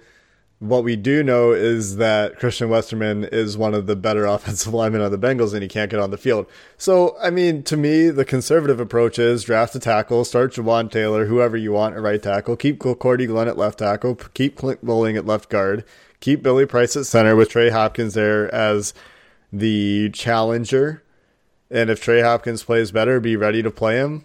[0.61, 5.01] what we do know is that Christian Westerman is one of the better offensive linemen
[5.01, 6.47] on the Bengals and he can't get on the field.
[6.77, 11.27] So, I mean, to me, the conservative approach is draft a tackle, start Jawaan Taylor,
[11.27, 15.16] whoever you want at right tackle, keep Cordy Glenn at left tackle, keep Clint Boling
[15.16, 15.85] at left guard,
[16.21, 18.94] keep Billy Price at center with Trey Hopkins there as
[19.53, 21.03] the challenger.
[21.71, 24.25] And if Trey Hopkins plays better, be ready to play him.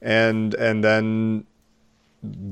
[0.00, 1.46] And and then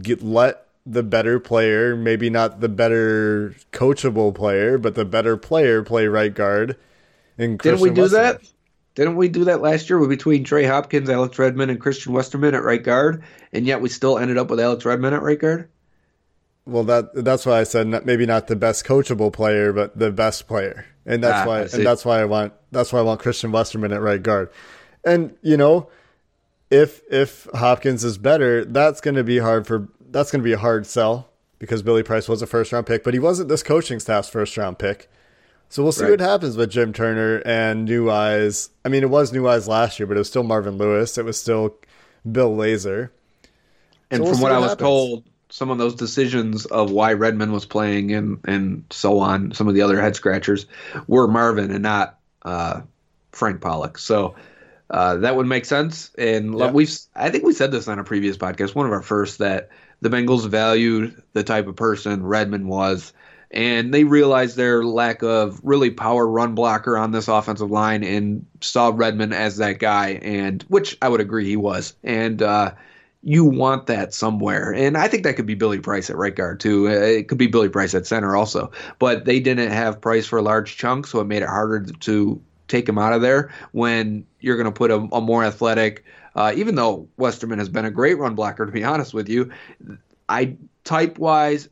[0.03, 5.83] get let the better player, maybe not the better coachable player, but the better player
[5.83, 6.77] play right guard.
[7.37, 8.25] And didn't we do Westerman.
[8.25, 8.51] that?
[8.95, 12.63] Didn't we do that last year between Trey Hopkins, Alex Redmond, and Christian Westerman at
[12.63, 13.23] right guard,
[13.53, 15.69] and yet we still ended up with Alex Redmond at right guard?
[16.65, 20.11] Well, that that's why I said not, maybe not the best coachable player, but the
[20.11, 23.21] best player, and that's ah, why and that's why I want that's why I want
[23.21, 24.51] Christian Westerman at right guard,
[25.05, 25.91] and you know,
[26.71, 30.53] if if Hopkins is better, that's going to be hard for that's going to be
[30.53, 33.63] a hard sell because Billy Price was a first round pick, but he wasn't this
[33.63, 35.11] coaching staff's first round pick.
[35.69, 36.11] So we'll see right.
[36.11, 38.71] what happens with Jim Turner and New Eyes.
[38.85, 41.19] I mean, it was New Eyes last year, but it was still Marvin Lewis.
[41.19, 41.77] It was still
[42.31, 43.11] Bill Lazor.
[44.11, 47.13] And so we'll from what, what I was told, some of those decisions of why
[47.13, 50.67] Redmond was playing and and so on, some of the other head scratchers
[51.09, 52.83] were Marvin and not uh,
[53.33, 53.99] Frank Pollack.
[53.99, 54.37] So
[54.91, 56.11] uh, that would make sense.
[56.17, 56.71] And Yeah.
[56.71, 59.69] we've I think we said this on a previous podcast, one of our first, that
[60.01, 63.13] the Bengals valued the type of person Redmond was.
[63.53, 68.45] And they realized their lack of really power run blocker on this offensive line and
[68.61, 71.95] saw Redmond as that guy, and which I would agree he was.
[72.03, 72.73] And uh,
[73.23, 74.75] you want that somewhere.
[74.75, 76.89] And I think that could be Billy Price at right guard too.
[76.89, 78.71] Uh, It could be Billy Price at center also.
[78.99, 82.41] But they didn't have Price for a large chunk, so it made it harder to
[82.69, 86.05] take him out of there when you're going to put a, a more athletic.
[86.35, 89.51] Uh, even though Westerman has been a great run blocker, to be honest with you,
[90.29, 91.69] I type wise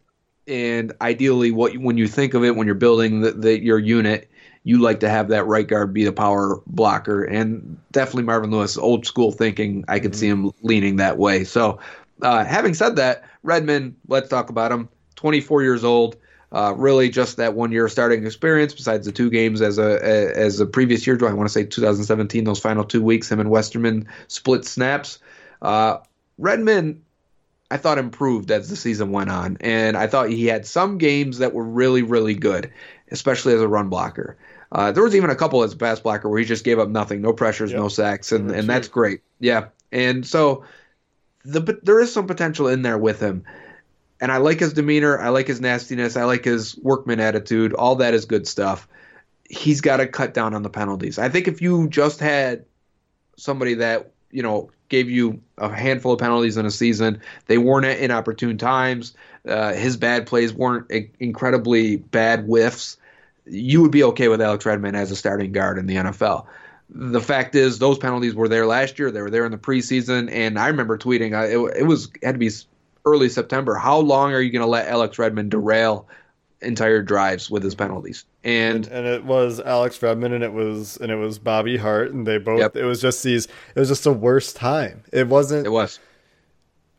[0.46, 4.30] and ideally, what when you think of it when you're building the, the, your unit,
[4.62, 8.76] you like to have that right guard be the power blocker, and definitely Marvin Lewis,
[8.76, 9.84] old school thinking.
[9.88, 11.44] I could see him leaning that way.
[11.44, 11.78] So,
[12.22, 14.88] uh, having said that, Redmond, let's talk about him.
[15.16, 16.16] 24 years old.
[16.54, 18.72] Uh, really, just that one year starting experience.
[18.72, 20.00] Besides the two games as a
[20.36, 22.44] as a previous year, I want to say 2017.
[22.44, 25.18] Those final two weeks, him and Westerman split snaps.
[25.60, 25.98] Uh,
[26.38, 27.02] Redmond
[27.70, 31.38] I thought improved as the season went on, and I thought he had some games
[31.38, 32.70] that were really, really good,
[33.10, 34.36] especially as a run blocker.
[34.70, 36.88] Uh, there was even a couple as a pass blocker where he just gave up
[36.88, 39.22] nothing, no pressures, no sacks, and, and that's great.
[39.40, 40.64] Yeah, and so
[41.44, 43.44] the there is some potential in there with him,
[44.20, 47.72] and I like his demeanor, I like his nastiness, I like his workman attitude.
[47.74, 48.88] All that is good stuff.
[49.48, 51.18] He's got to cut down on the penalties.
[51.18, 52.64] I think if you just had
[53.36, 57.20] somebody that you know gave you a handful of penalties in a season.
[57.46, 59.14] They weren't at inopportune times.
[59.48, 62.96] Uh, his bad plays weren't incredibly bad whiffs.
[63.46, 66.46] You would be okay with Alex Redmond as a starting guard in the NFL.
[66.90, 69.10] The fact is, those penalties were there last year.
[69.10, 71.32] They were there in the preseason, and I remember tweeting.
[71.32, 72.50] uh, It, it was had to be
[73.04, 73.74] early September.
[73.74, 76.08] How long are you going to let Alex Redmond derail
[76.62, 78.24] entire drives with his penalties?
[78.42, 82.26] And and it was Alex Redmond and it was and it was Bobby Hart and
[82.26, 82.76] they both Yep.
[82.76, 85.02] it was just these it was just the worst time.
[85.12, 85.98] It wasn't it was.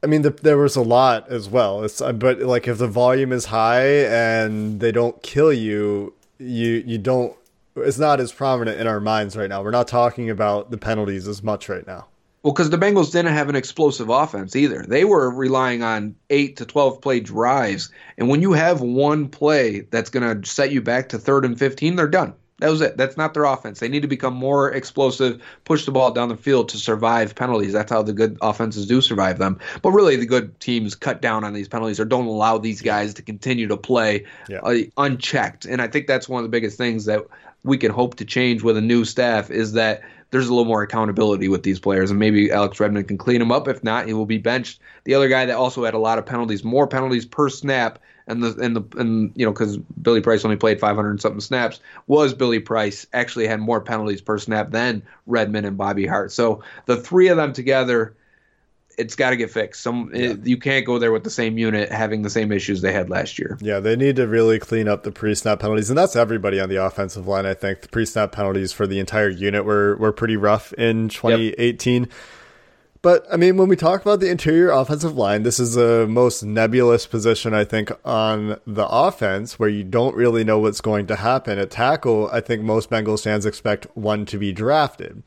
[0.04, 1.84] I mean, the, there was a lot as well.
[1.84, 6.98] It's but like if the volume is high and they don't kill you, you you
[7.00, 7.36] don't.
[7.76, 9.64] It's not as prominent in our minds right now.
[9.64, 12.06] We're not talking about the penalties as much right now.
[12.46, 14.86] Well, because the Bengals didn't have an explosive offense either.
[14.88, 19.80] They were relying on eight to twelve play drives, and when you have one play
[19.80, 22.36] that's going to set you back to third and fifteen, they're done.
[22.60, 22.98] That was it.
[22.98, 23.80] That's not their offense.
[23.80, 27.74] They need to become more explosive, push the ball down the field to survive penalties.
[27.74, 29.60] That's how the good offenses do survive them.
[29.82, 33.16] But really, the good teams cut down on these penalties or don't allow these guys
[33.16, 34.60] to continue to play Yeah.
[34.60, 35.66] uh, unchecked.
[35.66, 37.26] And I think that's one of the biggest things that
[37.64, 40.84] we can hope to change with a new staff is that there's a little more
[40.84, 43.68] accountability with these players, and maybe Alex Redmond can clean him up.
[43.68, 44.82] If not, he will be benched.
[45.04, 48.44] The other guy that also had a lot of penalties, more penalties per snap, and
[48.44, 51.80] the and the and you know because Billy Price only played 500 and something snaps,
[52.08, 56.32] was Billy Price actually had more penalties per snap than Redmond and Bobby Hart.
[56.32, 58.16] So the three of them together.
[58.98, 59.82] It's got to get fixed.
[59.82, 62.94] Some it- you can't go there with the same unit having the same issues they
[62.94, 63.58] had last year.
[63.62, 66.84] Yeah, they need to really clean up the pre-snap penalties, and that's everybody on the
[66.84, 67.46] offensive line.
[67.46, 72.08] I think the pre-snap penalties for the entire unit were were pretty rough in 2018.
[73.02, 76.42] But I mean, when we talk about the interior offensive line, this is the most
[76.42, 81.16] nebulous position I think on the offense, where you don't really know what's going to
[81.16, 81.60] happen.
[81.60, 85.22] At tackle, I think most Bengals fans expect one to be drafted.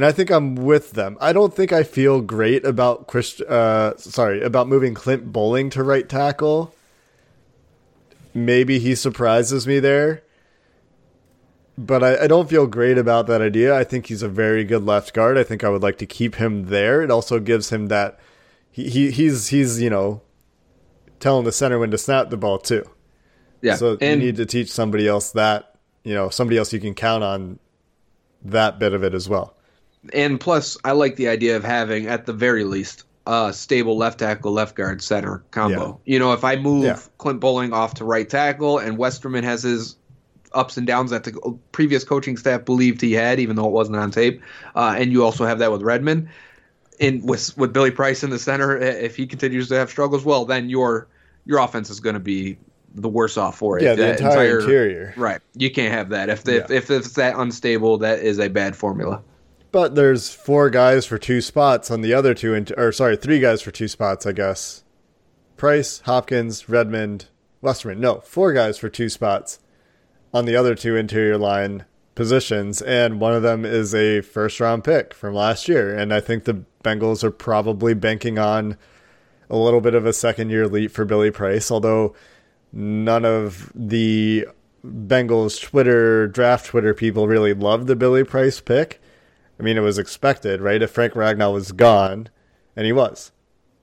[0.00, 1.18] And I think I'm with them.
[1.20, 5.82] I don't think I feel great about Chris, uh, sorry, about moving Clint Boling to
[5.82, 6.72] right tackle
[8.34, 10.22] maybe he surprises me there.
[11.76, 13.76] But I, I don't feel great about that idea.
[13.76, 15.38] I think he's a very good left guard.
[15.38, 17.02] I think I would like to keep him there.
[17.02, 18.18] It also gives him that
[18.70, 20.20] he, he he's he's, you know,
[21.20, 22.84] telling the center when to snap the ball too.
[23.62, 25.74] Yeah, So and- you need to teach somebody else that,
[26.04, 27.58] you know, somebody else you can count on
[28.42, 29.54] that bit of it as well.
[30.12, 34.18] And plus, I like the idea of having, at the very least, a stable left
[34.18, 36.00] tackle, left guard, center combo.
[36.04, 36.98] You know, if I move Yeah.
[37.18, 39.96] Clint Boling off to right tackle and Westerman has his
[40.52, 43.96] ups and downs that the previous coaching staff believed he had, even though it wasn't
[43.96, 44.42] on tape,
[44.74, 46.28] uh, and you also have that with Redmond,
[46.98, 50.44] and with with Billy Price in the center, if he continues to have struggles, well,
[50.44, 51.06] then your
[51.44, 52.58] your offense is going to be
[52.94, 53.84] the worse off for it.
[53.84, 55.14] Yeah, the That entire interior.
[55.16, 55.40] Right.
[55.54, 56.28] You can't have that.
[56.28, 59.22] If, if, if it's that unstable, that is a bad formula.
[59.72, 63.38] But there's four guys for two spots on the other two, int- or sorry, three
[63.38, 64.82] guys for two spots, I guess.
[65.56, 67.26] Price, Hopkins, Redmond,
[67.60, 68.00] Westerman.
[68.00, 69.60] No, four guys for two spots
[70.32, 74.84] on the other two interior line positions, and one of them is a first round
[74.84, 75.96] pick from last year.
[75.96, 78.76] And I think the Bengals are probably banking on
[79.48, 82.14] a little bit of a second year leap for Billy Price, although
[82.72, 84.46] none of the
[84.84, 88.99] Bengals Twitter, draft Twitter people really love the Billy Price pick.
[89.60, 90.80] I mean, it was expected, right?
[90.80, 92.30] If Frank Ragnow was gone,
[92.76, 93.30] and he was.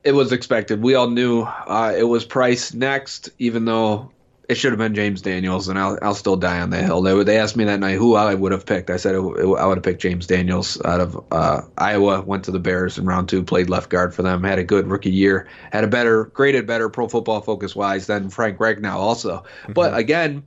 [0.03, 0.81] It was expected.
[0.81, 4.11] We all knew uh, it was Price next, even though
[4.49, 7.01] it should have been James Daniels, and I'll, I'll still die on the hill.
[7.01, 8.89] They, they asked me that night who I would have picked.
[8.89, 12.21] I said it, it, I would have picked James Daniels out of uh, Iowa.
[12.21, 14.87] Went to the Bears in round two, played left guard for them, had a good
[14.87, 19.43] rookie year, had a better, graded better Pro Football Focus wise than Frank Ragnow also.
[19.63, 19.73] Mm-hmm.
[19.73, 20.43] But again,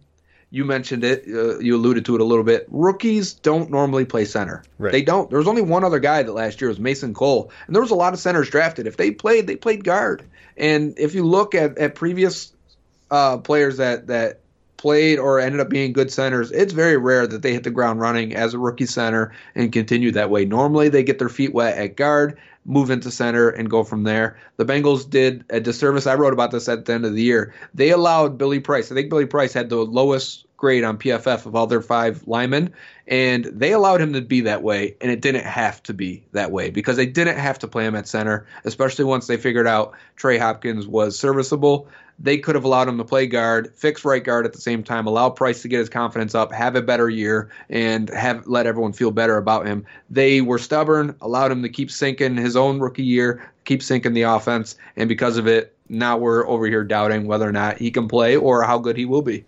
[0.51, 2.67] you mentioned it, uh, you alluded to it a little bit.
[2.71, 4.65] Rookies don't normally play center.
[4.79, 4.93] Right.
[4.93, 5.31] They don't.
[5.31, 7.93] There was only one other guy that last year was Mason Cole, and there was
[7.93, 8.87] a lot of centers drafted.
[8.87, 10.25] If they played, they played guard.
[10.57, 12.53] And if you look at, at previous
[13.11, 14.41] uh, players that that
[14.77, 18.01] played or ended up being good centers, it's very rare that they hit the ground
[18.01, 20.45] running as a rookie center and continue that way.
[20.45, 22.39] Normally, they get their feet wet at guard,
[22.71, 24.39] move into center, and go from there.
[24.57, 26.07] The Bengals did a disservice.
[26.07, 27.53] I wrote about this at the end of the year.
[27.75, 28.91] They allowed Billy Price.
[28.91, 32.73] I think Billy Price had the lowest grade on PFF of all their five linemen,
[33.09, 36.53] and they allowed him to be that way, and it didn't have to be that
[36.53, 39.95] way because they didn't have to play him at center, especially once they figured out
[40.17, 41.89] Trey Hopkins was serviceable
[42.21, 45.07] they could have allowed him to play guard, fix right guard at the same time,
[45.07, 48.93] allow Price to get his confidence up, have a better year, and have let everyone
[48.93, 49.87] feel better about him.
[50.11, 54.23] They were stubborn, allowed him to keep sinking his own rookie year, keep sinking the
[54.23, 58.07] offense, and because of it, now we're over here doubting whether or not he can
[58.07, 59.45] play or how good he will be.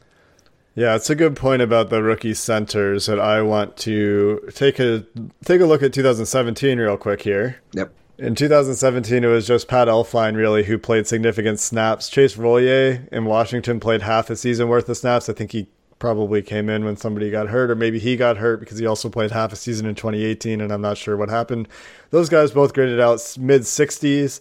[0.74, 5.04] Yeah, it's a good point about the rookie centers that I want to take a
[5.44, 7.60] take a look at 2017 real quick here.
[7.74, 7.92] Yep.
[8.18, 12.10] In 2017, it was just Pat Elflein really who played significant snaps.
[12.10, 15.30] Chase Roullier in Washington played half a season worth of snaps.
[15.30, 15.66] I think he
[15.98, 19.08] probably came in when somebody got hurt, or maybe he got hurt because he also
[19.08, 21.68] played half a season in 2018, and I'm not sure what happened.
[22.10, 24.40] Those guys both graded out mid 60s,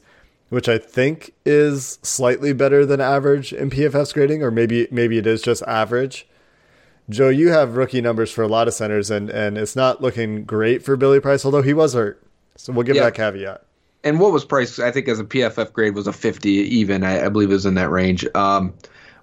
[0.50, 5.26] which I think is slightly better than average in PFF's grading, or maybe maybe it
[5.26, 6.28] is just average.
[7.10, 10.44] Joe, you have rookie numbers for a lot of centers, and and it's not looking
[10.44, 12.22] great for Billy Price, although he was hurt.
[12.56, 13.64] So we'll give that caveat
[14.04, 17.04] and what was priced, I think, as a PFF grade was a 50 even.
[17.04, 18.26] I, I believe it was in that range.
[18.36, 18.74] Um,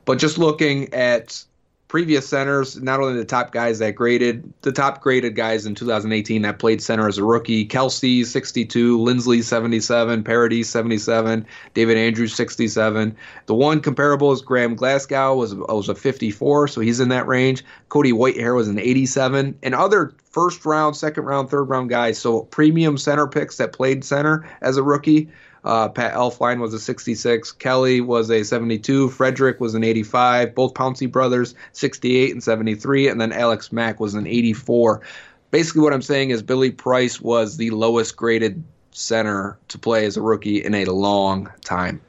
[0.05, 1.45] but just looking at
[1.89, 6.43] previous centers, not only the top guys that graded, the top graded guys in 2018
[6.43, 13.16] that played center as a rookie, Kelce, 62, Linsley 77, Paradis 77, David Andrews 67.
[13.47, 17.64] The one comparable is Graham Glasgow was was a 54, so he's in that range.
[17.89, 22.18] Cody Whitehair was an 87, and other first round, second round, third round guys.
[22.18, 25.30] So premium center picks that played center as a rookie
[25.68, 27.52] uh, Pat Elflein was a 66.
[27.52, 29.10] Kelly was a 72.
[29.10, 30.54] Frederick was an 85.
[30.54, 33.06] Both Pouncey brothers, 68 and 73.
[33.06, 35.02] And then Alex Mack was an 84.
[35.50, 40.16] Basically, what I'm saying is Billy Price was the lowest graded center to play as
[40.16, 42.00] a rookie in a long time.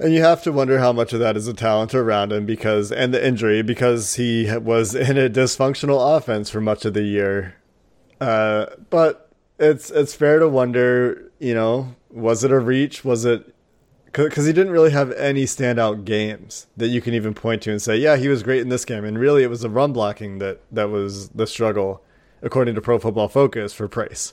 [0.00, 2.90] And you have to wonder how much of that is the talent around him because,
[2.90, 7.54] and the injury, because he was in a dysfunctional offense for much of the year.
[8.20, 13.04] Uh, but it's it's fair to wonder, you know, was it a reach?
[13.04, 13.54] Was it
[14.12, 17.82] because he didn't really have any standout games that you can even point to and
[17.82, 19.04] say, yeah, he was great in this game.
[19.04, 22.02] And really, it was the run blocking that that was the struggle,
[22.40, 24.32] according to Pro Football Focus for Price.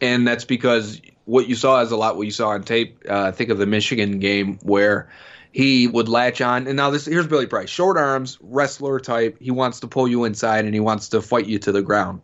[0.00, 3.02] And that's because what you saw is a lot what you saw on tape.
[3.08, 5.10] Uh, think of the Michigan game where
[5.50, 6.68] he would latch on.
[6.68, 9.36] And now this here's Billy Price, short arms, wrestler type.
[9.40, 12.22] He wants to pull you inside and he wants to fight you to the ground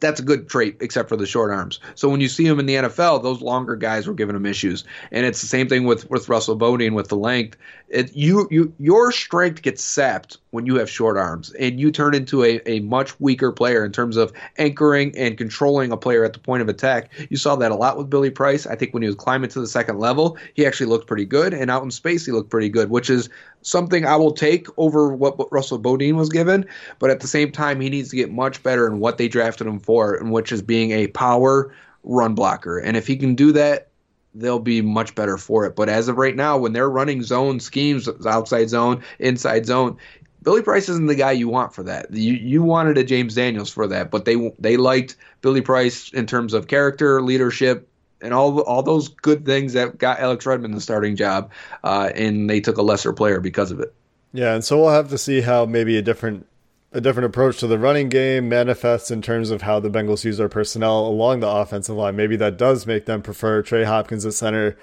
[0.00, 1.80] that's a good trait, except for the short arms.
[1.94, 4.84] So when you see him in the NFL, those longer guys were giving him issues,
[5.10, 7.56] and it's the same thing with with Russell Bodine with the length.
[7.90, 12.14] It, you you your strength gets sapped when you have short arms, and you turn
[12.14, 16.34] into a, a much weaker player in terms of anchoring and controlling a player at
[16.34, 17.10] the point of attack.
[17.30, 18.66] You saw that a lot with Billy Price.
[18.66, 21.54] I think when he was climbing to the second level, he actually looked pretty good,
[21.54, 23.30] and out in space he looked pretty good, which is
[23.62, 26.66] something I will take over what, Russell Bodine was given.
[26.98, 29.66] But at the same time, he needs to get much better in what they drafted
[29.66, 31.74] him for, and which is being a power
[32.04, 32.78] run blocker.
[32.78, 33.87] And if he can do that,
[34.34, 35.76] they'll be much better for it.
[35.76, 39.96] But as of right now, when they're running zone schemes, outside zone, inside zone,
[40.42, 42.12] Billy Price isn't the guy you want for that.
[42.12, 46.26] You you wanted a James Daniels for that, but they they liked Billy Price in
[46.26, 47.88] terms of character, leadership,
[48.20, 51.50] and all all those good things that got Alex Redmond the starting job,
[51.82, 53.92] uh, and they took a lesser player because of it.
[54.32, 56.46] Yeah, and so we'll have to see how maybe a different
[56.92, 60.38] a different approach to the running game manifests in terms of how the Bengals use
[60.38, 62.16] their personnel along the offensive line.
[62.16, 64.76] Maybe that does make them prefer Trey Hopkins at center.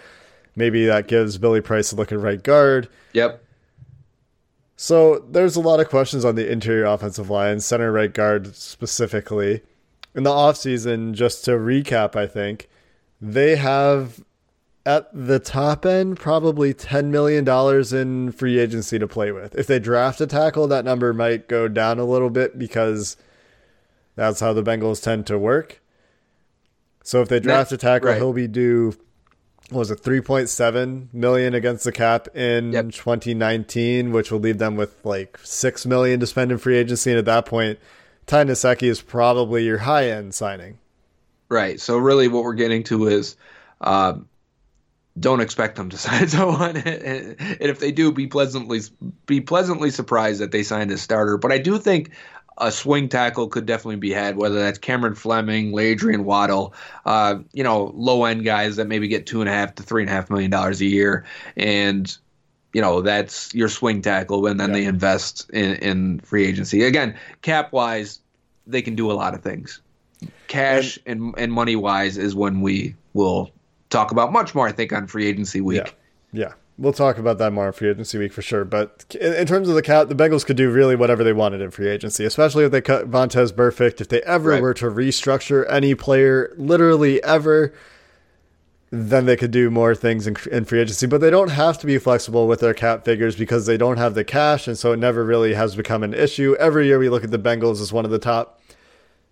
[0.55, 2.87] Maybe that gives Billy Price a look at right guard.
[3.13, 3.43] Yep.
[4.77, 9.61] So there's a lot of questions on the interior offensive line, center right guard specifically.
[10.13, 12.69] In the offseason, just to recap, I think,
[13.21, 14.23] they have
[14.85, 17.47] at the top end, probably $10 million
[17.95, 19.55] in free agency to play with.
[19.55, 23.17] If they draft a tackle, that number might go down a little bit because
[24.15, 25.81] that's how the Bengals tend to work.
[27.03, 28.17] So if they draft a tackle, right.
[28.17, 28.93] he'll be due
[29.71, 32.91] what was it 3.7 million against the cap in Yep.
[32.91, 37.17] 2019, which will leave them with like 6 million to spend in free agency and
[37.17, 37.79] at that point
[38.27, 40.79] Ty Nsekhe is probably your high end signing.
[41.49, 41.79] Right.
[41.79, 43.35] So really, what we're getting to is,
[43.81, 44.27] um,
[45.19, 48.81] don't expect them to sign someone, and, and if they do, be pleasantly
[49.25, 51.37] be pleasantly surprised that they signed a starter.
[51.37, 52.11] But I do think
[52.57, 56.73] a swing tackle could definitely be had, whether that's Cameron Fleming, LaAdrian Waddle,
[57.05, 60.01] uh, you know, low end guys that maybe get two and a half to three
[60.01, 61.25] and a half million dollars a year,
[61.57, 62.17] and
[62.73, 66.83] you know that's your swing tackle, and then they invest in, in free agency.
[66.83, 68.19] Again, cap wise,
[68.67, 69.81] they can do a lot of things.
[70.47, 73.51] Cash and and money wise is when we will
[73.95, 74.67] talk about much more.
[74.67, 75.77] I think on free agency week.
[76.33, 76.45] Yeah.
[76.47, 76.53] yeah.
[76.77, 78.65] We'll talk about that more in free agency week for sure.
[78.65, 81.61] But in, in terms of the cap, the Bengals could do really whatever they wanted
[81.61, 84.01] in free agency, especially if they cut Vontaze Burfict.
[84.01, 84.61] If they ever Right.
[84.61, 87.73] were to restructure any player, literally ever,
[88.91, 91.07] then they could do more things in, in free agency.
[91.07, 94.13] But they don't have to be flexible with their cap figures because they don't have
[94.13, 94.67] the cash.
[94.67, 96.57] And so it never really has become an issue.
[96.59, 98.61] Every year we look at the Bengals as one of the top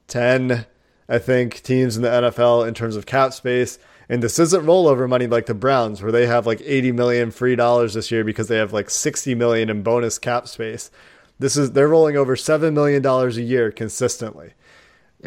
[0.07, 0.65] 10,
[1.09, 3.79] I think, teams in the NFL in terms of cap space.
[4.09, 7.55] And this isn't rollover money like the Browns, where they have like 80 million free
[7.55, 10.91] dollars this year because they have like 60 million in bonus cap space.
[11.39, 14.53] This is they're rolling over seven million dollars a year consistently.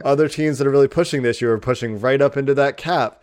[0.05, 3.22] Other teams that are really pushing this year are pushing right up into that cap,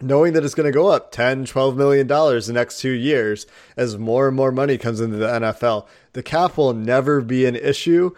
[0.00, 3.46] knowing that it's going to go up 10, 12 million dollars the next two years
[3.76, 5.86] as more and more money comes into the NFL.
[6.12, 8.10] The cap will never be an issue.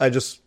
[0.00, 0.40] I just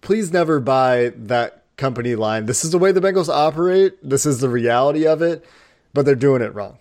[0.00, 2.44] please never buy that company line.
[2.44, 3.96] This is the way the Bengals operate.
[4.02, 5.46] This is the reality of it,
[5.94, 6.78] but they're doing it wrong.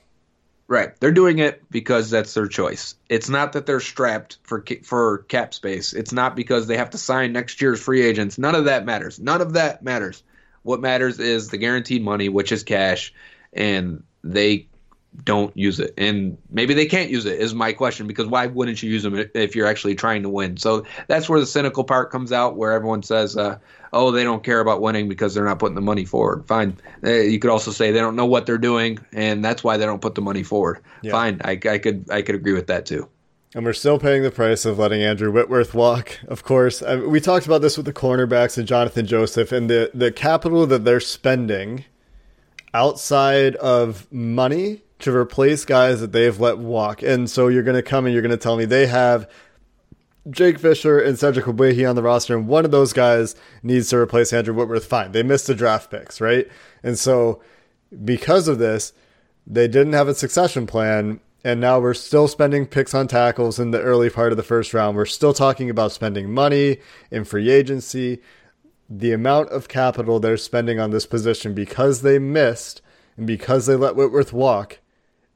[0.68, 1.00] Right.
[1.00, 2.96] They're doing it because that's their choice.
[3.08, 5.94] It's not that they're strapped for for cap space.
[5.94, 8.38] It's not because they have to sign next year's free agents.
[8.38, 9.18] None of that matters.
[9.18, 10.24] None of that matters.
[10.64, 13.14] What matters is the guaranteed money, which is cash,
[13.54, 14.68] and they
[15.24, 15.94] don't use it.
[15.98, 19.30] And maybe they can't use it is my question because why wouldn't you use them
[19.34, 20.58] if you're actually trying to win?
[20.58, 23.58] So that's where the cynical part comes out where everyone says, uh,
[23.94, 26.78] "Oh, they don't care about winning because they're not putting the money forward." Fine.
[27.04, 29.86] Uh, you could also say they don't know what they're doing and that's why they
[29.86, 30.80] don't put the money forward.
[31.02, 31.12] Yeah.
[31.12, 31.42] Fine.
[31.44, 33.10] I, I could I could agree with that too.
[33.56, 36.84] And we're still paying the price of letting Andrew Whitworth walk, of course.
[36.84, 40.68] I we talked about this with the cornerbacks and Jonathan Joseph and the, the capital
[40.68, 41.86] that they're spending
[42.74, 47.04] outside of money to replace guys that they've let walk.
[47.04, 49.30] And so you're going to come and you're going to tell me they have
[50.30, 53.98] Jake Fisher and Cedric Ogbuehi on the roster, and one of those guys needs to
[53.98, 54.86] replace Andrew Whitworth.
[54.86, 55.14] Fine.
[55.14, 56.48] They missed the draft picks, right?
[56.84, 57.42] And so
[58.04, 58.94] because of this,
[59.46, 61.22] they didn't have a succession plan.
[61.44, 64.74] And now we're still spending picks on tackles in the early part of the first
[64.74, 64.98] round.
[64.98, 66.80] We're still talking about spending money
[67.10, 68.20] in free agency.
[68.90, 72.82] The amount of capital they're spending on this position because they missed
[73.16, 74.80] and because they let Whitworth walk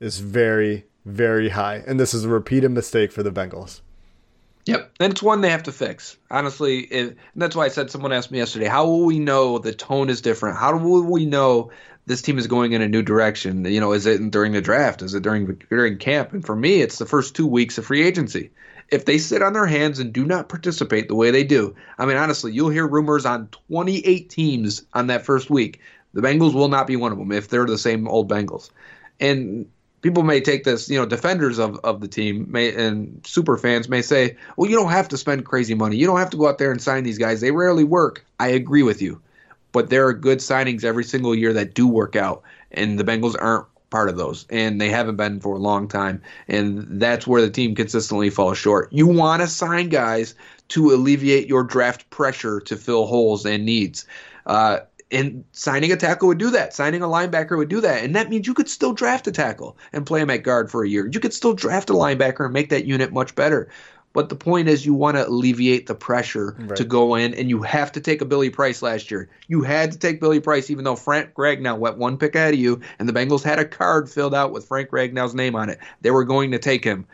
[0.02, 1.84] is very, very high.
[1.88, 3.80] And this is a repeated mistake for the Bengals.
[4.66, 6.18] Yep, and it's one they have to fix.
[6.30, 9.58] Honestly, it, and that's why I said someone asked me yesterday, how will we know
[9.58, 10.58] the tone is different?
[10.58, 11.72] How will we know
[12.06, 13.66] this team is going in a new direction?
[13.66, 15.02] You know, is it during the draft?
[15.02, 16.34] Is it during during camp?
[16.34, 18.52] And for me, it's the first two weeks of free agency.
[18.90, 22.06] If they sit on their hands and do not participate the way they do, I
[22.06, 25.80] mean, honestly, you'll hear rumors on 28 teams on that first week.
[26.14, 28.70] The Bengals will not be one of them if they're the same old Bengals.
[29.20, 29.68] And
[30.02, 33.88] people may take this, you know, defenders of, of the team may and super fans
[33.88, 35.98] may say, well, you don't have to spend crazy money.
[35.98, 37.42] You don't have to go out there and sign these guys.
[37.42, 38.26] They rarely work.
[38.40, 39.22] I agree with you.
[39.72, 42.44] But there are good signings every single year that do work out.
[42.72, 44.46] And the Bengals aren't part of those.
[44.50, 46.22] And they haven't been for a long time.
[46.48, 48.92] And that's where the team consistently falls short.
[48.92, 50.36] You want to sign guys
[50.70, 54.06] to alleviate your draft pressure to fill holes and needs.
[54.46, 54.80] Uh,
[55.12, 56.74] and signing a tackle would do that.
[56.74, 58.04] Signing a linebacker would do that.
[58.04, 60.84] And that means you could still draft a tackle and play him at guard for
[60.84, 61.10] a year.
[61.12, 63.70] You could still draft a linebacker and make that unit much better.
[64.14, 66.76] But the point is, you want to alleviate the pressure Right.
[66.76, 69.30] to go in, and you have to take a Billy Price last year.
[69.48, 72.60] You had to take Billy Price, even though Frank Ragnow went one pick ahead of
[72.60, 75.80] you, and the Bengals had a card filled out with Frank Ragnow's name on it.
[76.02, 77.06] They were going to take him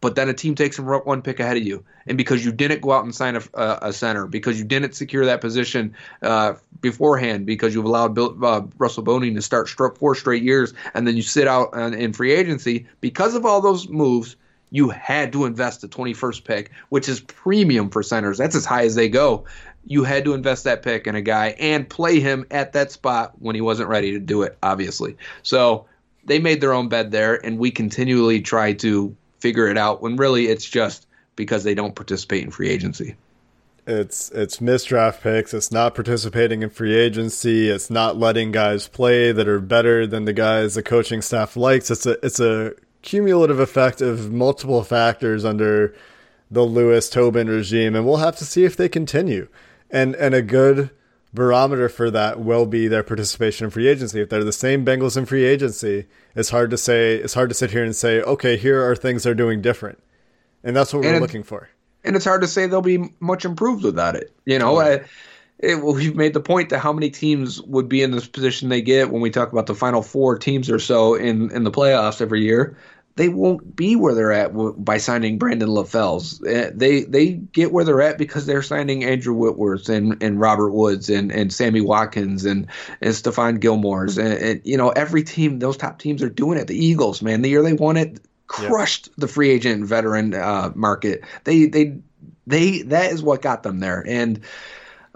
[0.00, 2.80] but then a team takes him one pick ahead of you, and because you didn't
[2.80, 3.42] go out and sign a,
[3.82, 8.62] a, center, because you didn't secure that position uh, beforehand, because you've allowed Bill, uh,
[8.78, 12.32] Russell Bodine to start four straight years, and then you sit out on, in free
[12.32, 14.36] agency, because of all those moves,
[14.70, 18.38] you had to invest the 21st pick, which is premium for centers.
[18.38, 19.44] That's as high as they go.
[19.86, 23.32] You had to invest that pick in a guy and play him at that spot
[23.38, 25.16] when he wasn't ready to do it, obviously.
[25.42, 25.86] So
[26.24, 30.16] they made their own bed there, and we continually try to figure it out when
[30.16, 33.16] really it's just because they don't participate in free agency.
[33.86, 35.54] It's it's missed draft picks.
[35.54, 37.70] It's not participating in free agency.
[37.70, 41.90] It's not letting guys play that are better than the guys the coaching staff likes.
[41.90, 45.94] It's a it's a cumulative effect of multiple factors under
[46.50, 49.48] the Lewis Tobin regime, and we'll have to see if they continue.
[49.90, 50.90] And and a good
[51.32, 54.20] barometer for that will be their participation in free agency.
[54.20, 57.16] If they're the same Bengals in free agency, it's hard to say.
[57.16, 59.98] It's hard to sit here and say, okay, here are things they're doing different,
[60.64, 61.68] and that's what we're looking for
[62.04, 64.32] and it's hard to say they'll be much improved without it.
[64.44, 65.04] You know, I,
[65.58, 68.68] it, well, we've made the point that how many teams would be in this position
[68.68, 71.70] they get when we talk about the final four teams or so in in the
[71.70, 72.76] playoffs every year.
[73.18, 76.40] They won't be where they're at by signing Brandon LaFell's.
[76.46, 80.70] Eh, they they get where they're at because they're signing Andrew Whitworth and, and Robert
[80.70, 82.68] Woods and, and Sammy Watkins and
[83.00, 86.68] and Stephon Gilmore's and, and you know every team those top teams are doing it.
[86.68, 91.24] The Eagles, man, the year they won it, crushed the free agent veteran uh, market.
[91.42, 91.98] They they
[92.46, 94.04] they that is what got them there.
[94.06, 94.42] And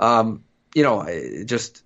[0.01, 0.43] um,
[0.75, 1.07] you know,
[1.45, 1.82] just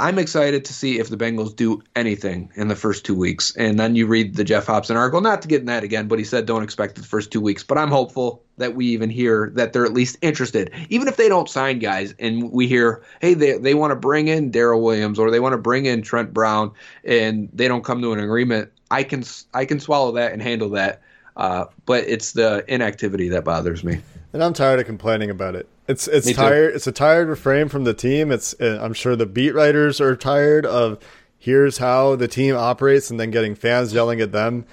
[0.00, 3.54] I'm excited to see if the Bengals do anything in the first two weeks.
[3.56, 6.18] And then you read the Geoff Hobson article, not to get in that again, but
[6.18, 7.62] he said don't expect the first two weeks.
[7.62, 11.28] But I'm hopeful that we even hear that they're at least interested, even if they
[11.28, 12.14] don't sign guys.
[12.18, 15.52] And we hear, hey, they they want to bring in Daryl Williams or they want
[15.52, 16.72] to bring in Trent Brown,
[17.04, 18.72] and they don't come to an agreement.
[18.90, 19.22] I can
[19.52, 21.02] I can swallow that and handle that.
[21.36, 24.00] Uh, but it's the inactivity that bothers me.
[24.32, 25.68] And I'm tired of complaining about it.
[25.88, 26.74] It's it's tired.
[26.74, 28.30] It's a tired refrain from the team.
[28.30, 30.98] It's uh, I'm sure the beat writers are tired of
[31.38, 34.66] here's how the team operates and then getting fans yelling at them.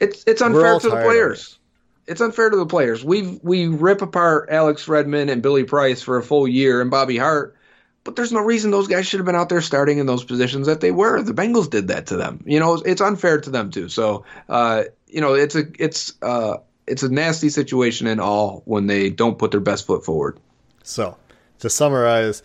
[0.00, 1.58] It's it's unfair to the players.
[2.06, 3.04] It's unfair to the players.
[3.04, 7.16] We we rip apart Alex Redmond and Billy Price for a full year and Bobby
[7.16, 7.56] Hart
[8.04, 10.66] but there's no reason those guys should have been out there starting in those positions
[10.66, 11.22] that they were.
[11.22, 12.44] The Bengals did that to them.
[12.46, 13.88] You know, it's unfair to them too.
[13.88, 18.86] So, uh, you know, it's a it's uh, it's a nasty situation in all when
[18.86, 20.38] they don't put their best foot forward.
[20.82, 21.16] So,
[21.60, 22.42] to summarize,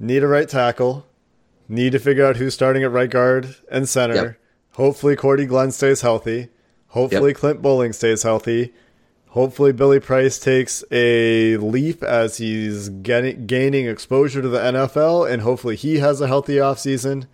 [0.00, 1.06] need a right tackle,
[1.68, 4.14] need to figure out who's starting at right guard and center.
[4.14, 4.40] Yep.
[4.72, 6.48] Hopefully, Cordy Glenn stays healthy.
[6.88, 7.36] Hopefully, yep.
[7.36, 8.74] Clint Boling stays healthy.
[9.28, 15.42] Hopefully, Billy Price takes a leap as he's getting gaining exposure to the NFL, and
[15.42, 17.26] hopefully, he has a healthy offseason.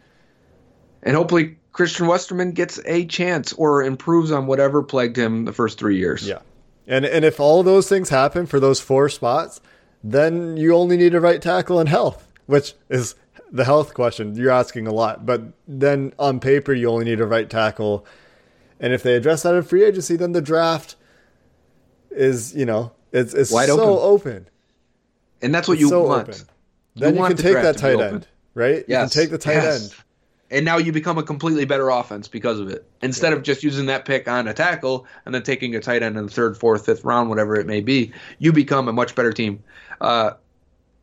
[1.03, 5.79] And hopefully, Christian Westerman gets a chance or improves on whatever plagued him the first
[5.79, 6.27] three years.
[6.27, 6.41] Yeah,
[6.87, 9.61] and and if all those things happen for those four spots,
[10.05, 13.15] then you only need a right tackle and health, which is
[13.51, 14.35] the health question.
[14.37, 18.07] You're asking a lot, but then on paper, you only need a right tackle.
[18.81, 20.97] And if they address that in free agency, then the draft
[22.11, 24.33] is you know it's it's Wide so open.
[24.33, 24.49] open.
[25.41, 26.29] and that's what it's you so want.
[26.29, 26.41] Open.
[26.97, 28.85] Then you, you can take that tight end, right?
[28.87, 28.89] Yes.
[28.89, 29.85] You can take the tight yes.
[29.85, 29.95] end.
[30.53, 32.87] And now you become a completely better offense because of it.
[33.01, 33.39] Instead yeah.
[33.39, 36.27] of just using that pick on a tackle and then taking a tight end in
[36.27, 39.65] the third, fourth, fifth round, whatever it may be, you become a much better team.
[40.01, 40.33] Uh,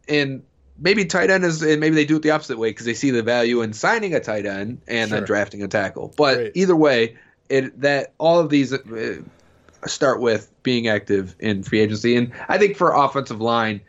[0.08, 0.44] and
[0.78, 3.10] maybe tight end is, and maybe they do it the opposite way because they see
[3.10, 5.18] the value in signing a tight end and sure.
[5.18, 6.14] then drafting a tackle.
[6.16, 6.52] But Great.
[6.56, 7.18] either way,
[7.50, 9.22] it that all of these uh,
[9.86, 12.16] start with being active in free agency.
[12.16, 13.82] And I think for offensive line,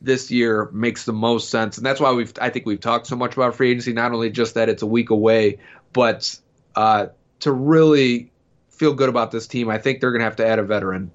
[0.00, 3.16] this year makes the most sense, and that's why we've I think we've talked so
[3.16, 3.92] much about free agency.
[3.92, 5.58] Not only just that it's a week away,
[5.92, 6.38] but
[6.74, 7.06] uh,
[7.40, 8.30] to really
[8.68, 11.10] feel good about this team, I think they're going to have to add a veteran.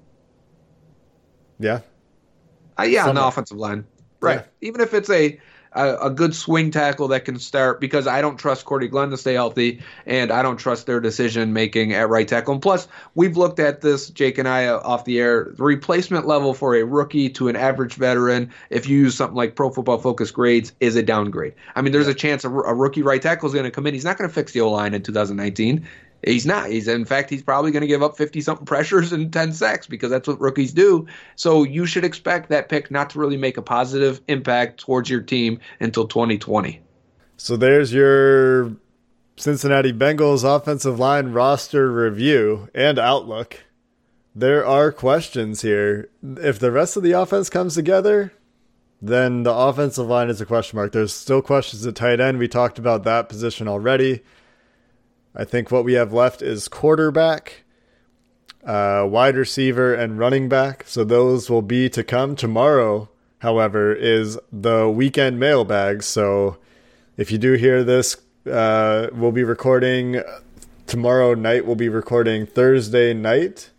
[1.58, 1.80] Yeah,
[2.78, 3.84] uh, yeah, on the offensive line,
[4.20, 4.40] right?
[4.40, 4.68] Yeah.
[4.68, 5.40] Even if it's a
[5.74, 9.16] a, a, good swing tackle that can start because I don't trust Cordy Glenn to
[9.16, 12.54] stay healthy, and I don't trust their decision making at right tackle.
[12.54, 15.52] And plus, we've looked at this, Jake and I, uh, off the air.
[15.56, 19.56] The replacement level for a rookie to an average veteran, if you use something like
[19.56, 21.54] Pro Football Focus grades, is a downgrade.
[21.74, 23.94] I mean, there's a chance a, a rookie right tackle is going to come in.
[23.94, 25.86] He's not going to fix the O line in 2019.
[26.24, 26.70] He's not.
[26.70, 29.86] He's in fact he's probably going to give up 50 something pressures and 10 sacks
[29.86, 31.06] because that's what rookies do.
[31.36, 35.20] So you should expect that pick not to really make a positive impact towards your
[35.20, 36.80] team until 2020.
[37.36, 38.76] So there's your
[39.36, 43.64] Cincinnati Bengals offensive line roster review and outlook.
[44.34, 46.08] There are questions here.
[46.22, 48.32] If the rest of the offense comes together,
[49.00, 50.92] then the offensive line is a question mark.
[50.92, 52.38] There's still questions at tight end.
[52.38, 54.22] We talked about that position already.
[55.34, 57.64] I think what we have left is quarterback,
[58.64, 60.84] uh, wide receiver, and running back.
[60.86, 62.36] So those will be to come.
[62.36, 63.08] Tomorrow,
[63.38, 66.02] however, is the weekend mailbag.
[66.02, 66.58] So
[67.16, 68.16] if you do hear this,
[68.50, 70.22] uh, we'll be recording
[70.86, 71.64] tomorrow night.
[71.64, 73.70] We'll be recording Thursday night.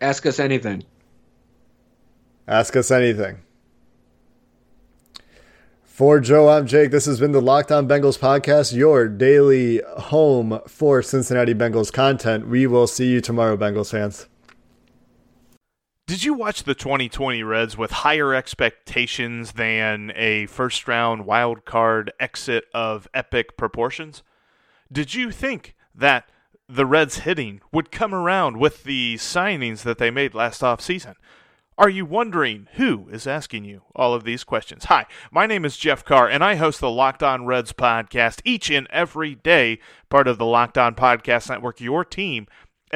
[0.00, 0.84] Ask us anything.
[2.46, 3.38] Ask us anything.
[5.96, 6.90] For Joe, I'm Jake.
[6.90, 12.48] This has been the Locked On Bengals podcast, your daily home for Cincinnati Bengals content.
[12.48, 14.28] We will see you tomorrow, Bengals fans.
[16.06, 22.12] Did you watch the 2020 Reds with higher expectations than a first round wild card
[22.20, 24.22] exit of epic proportions?
[24.92, 26.28] Did you think that
[26.68, 31.14] the Reds hitting would come around with the signings that they made last offseason?
[31.78, 34.86] Are you wondering who is asking you all of these questions?
[34.86, 38.70] Hi, my name is Jeff Carr, and I host the Locked On Reds podcast each
[38.70, 42.46] and every day, part of the Locked On Podcast Network, your team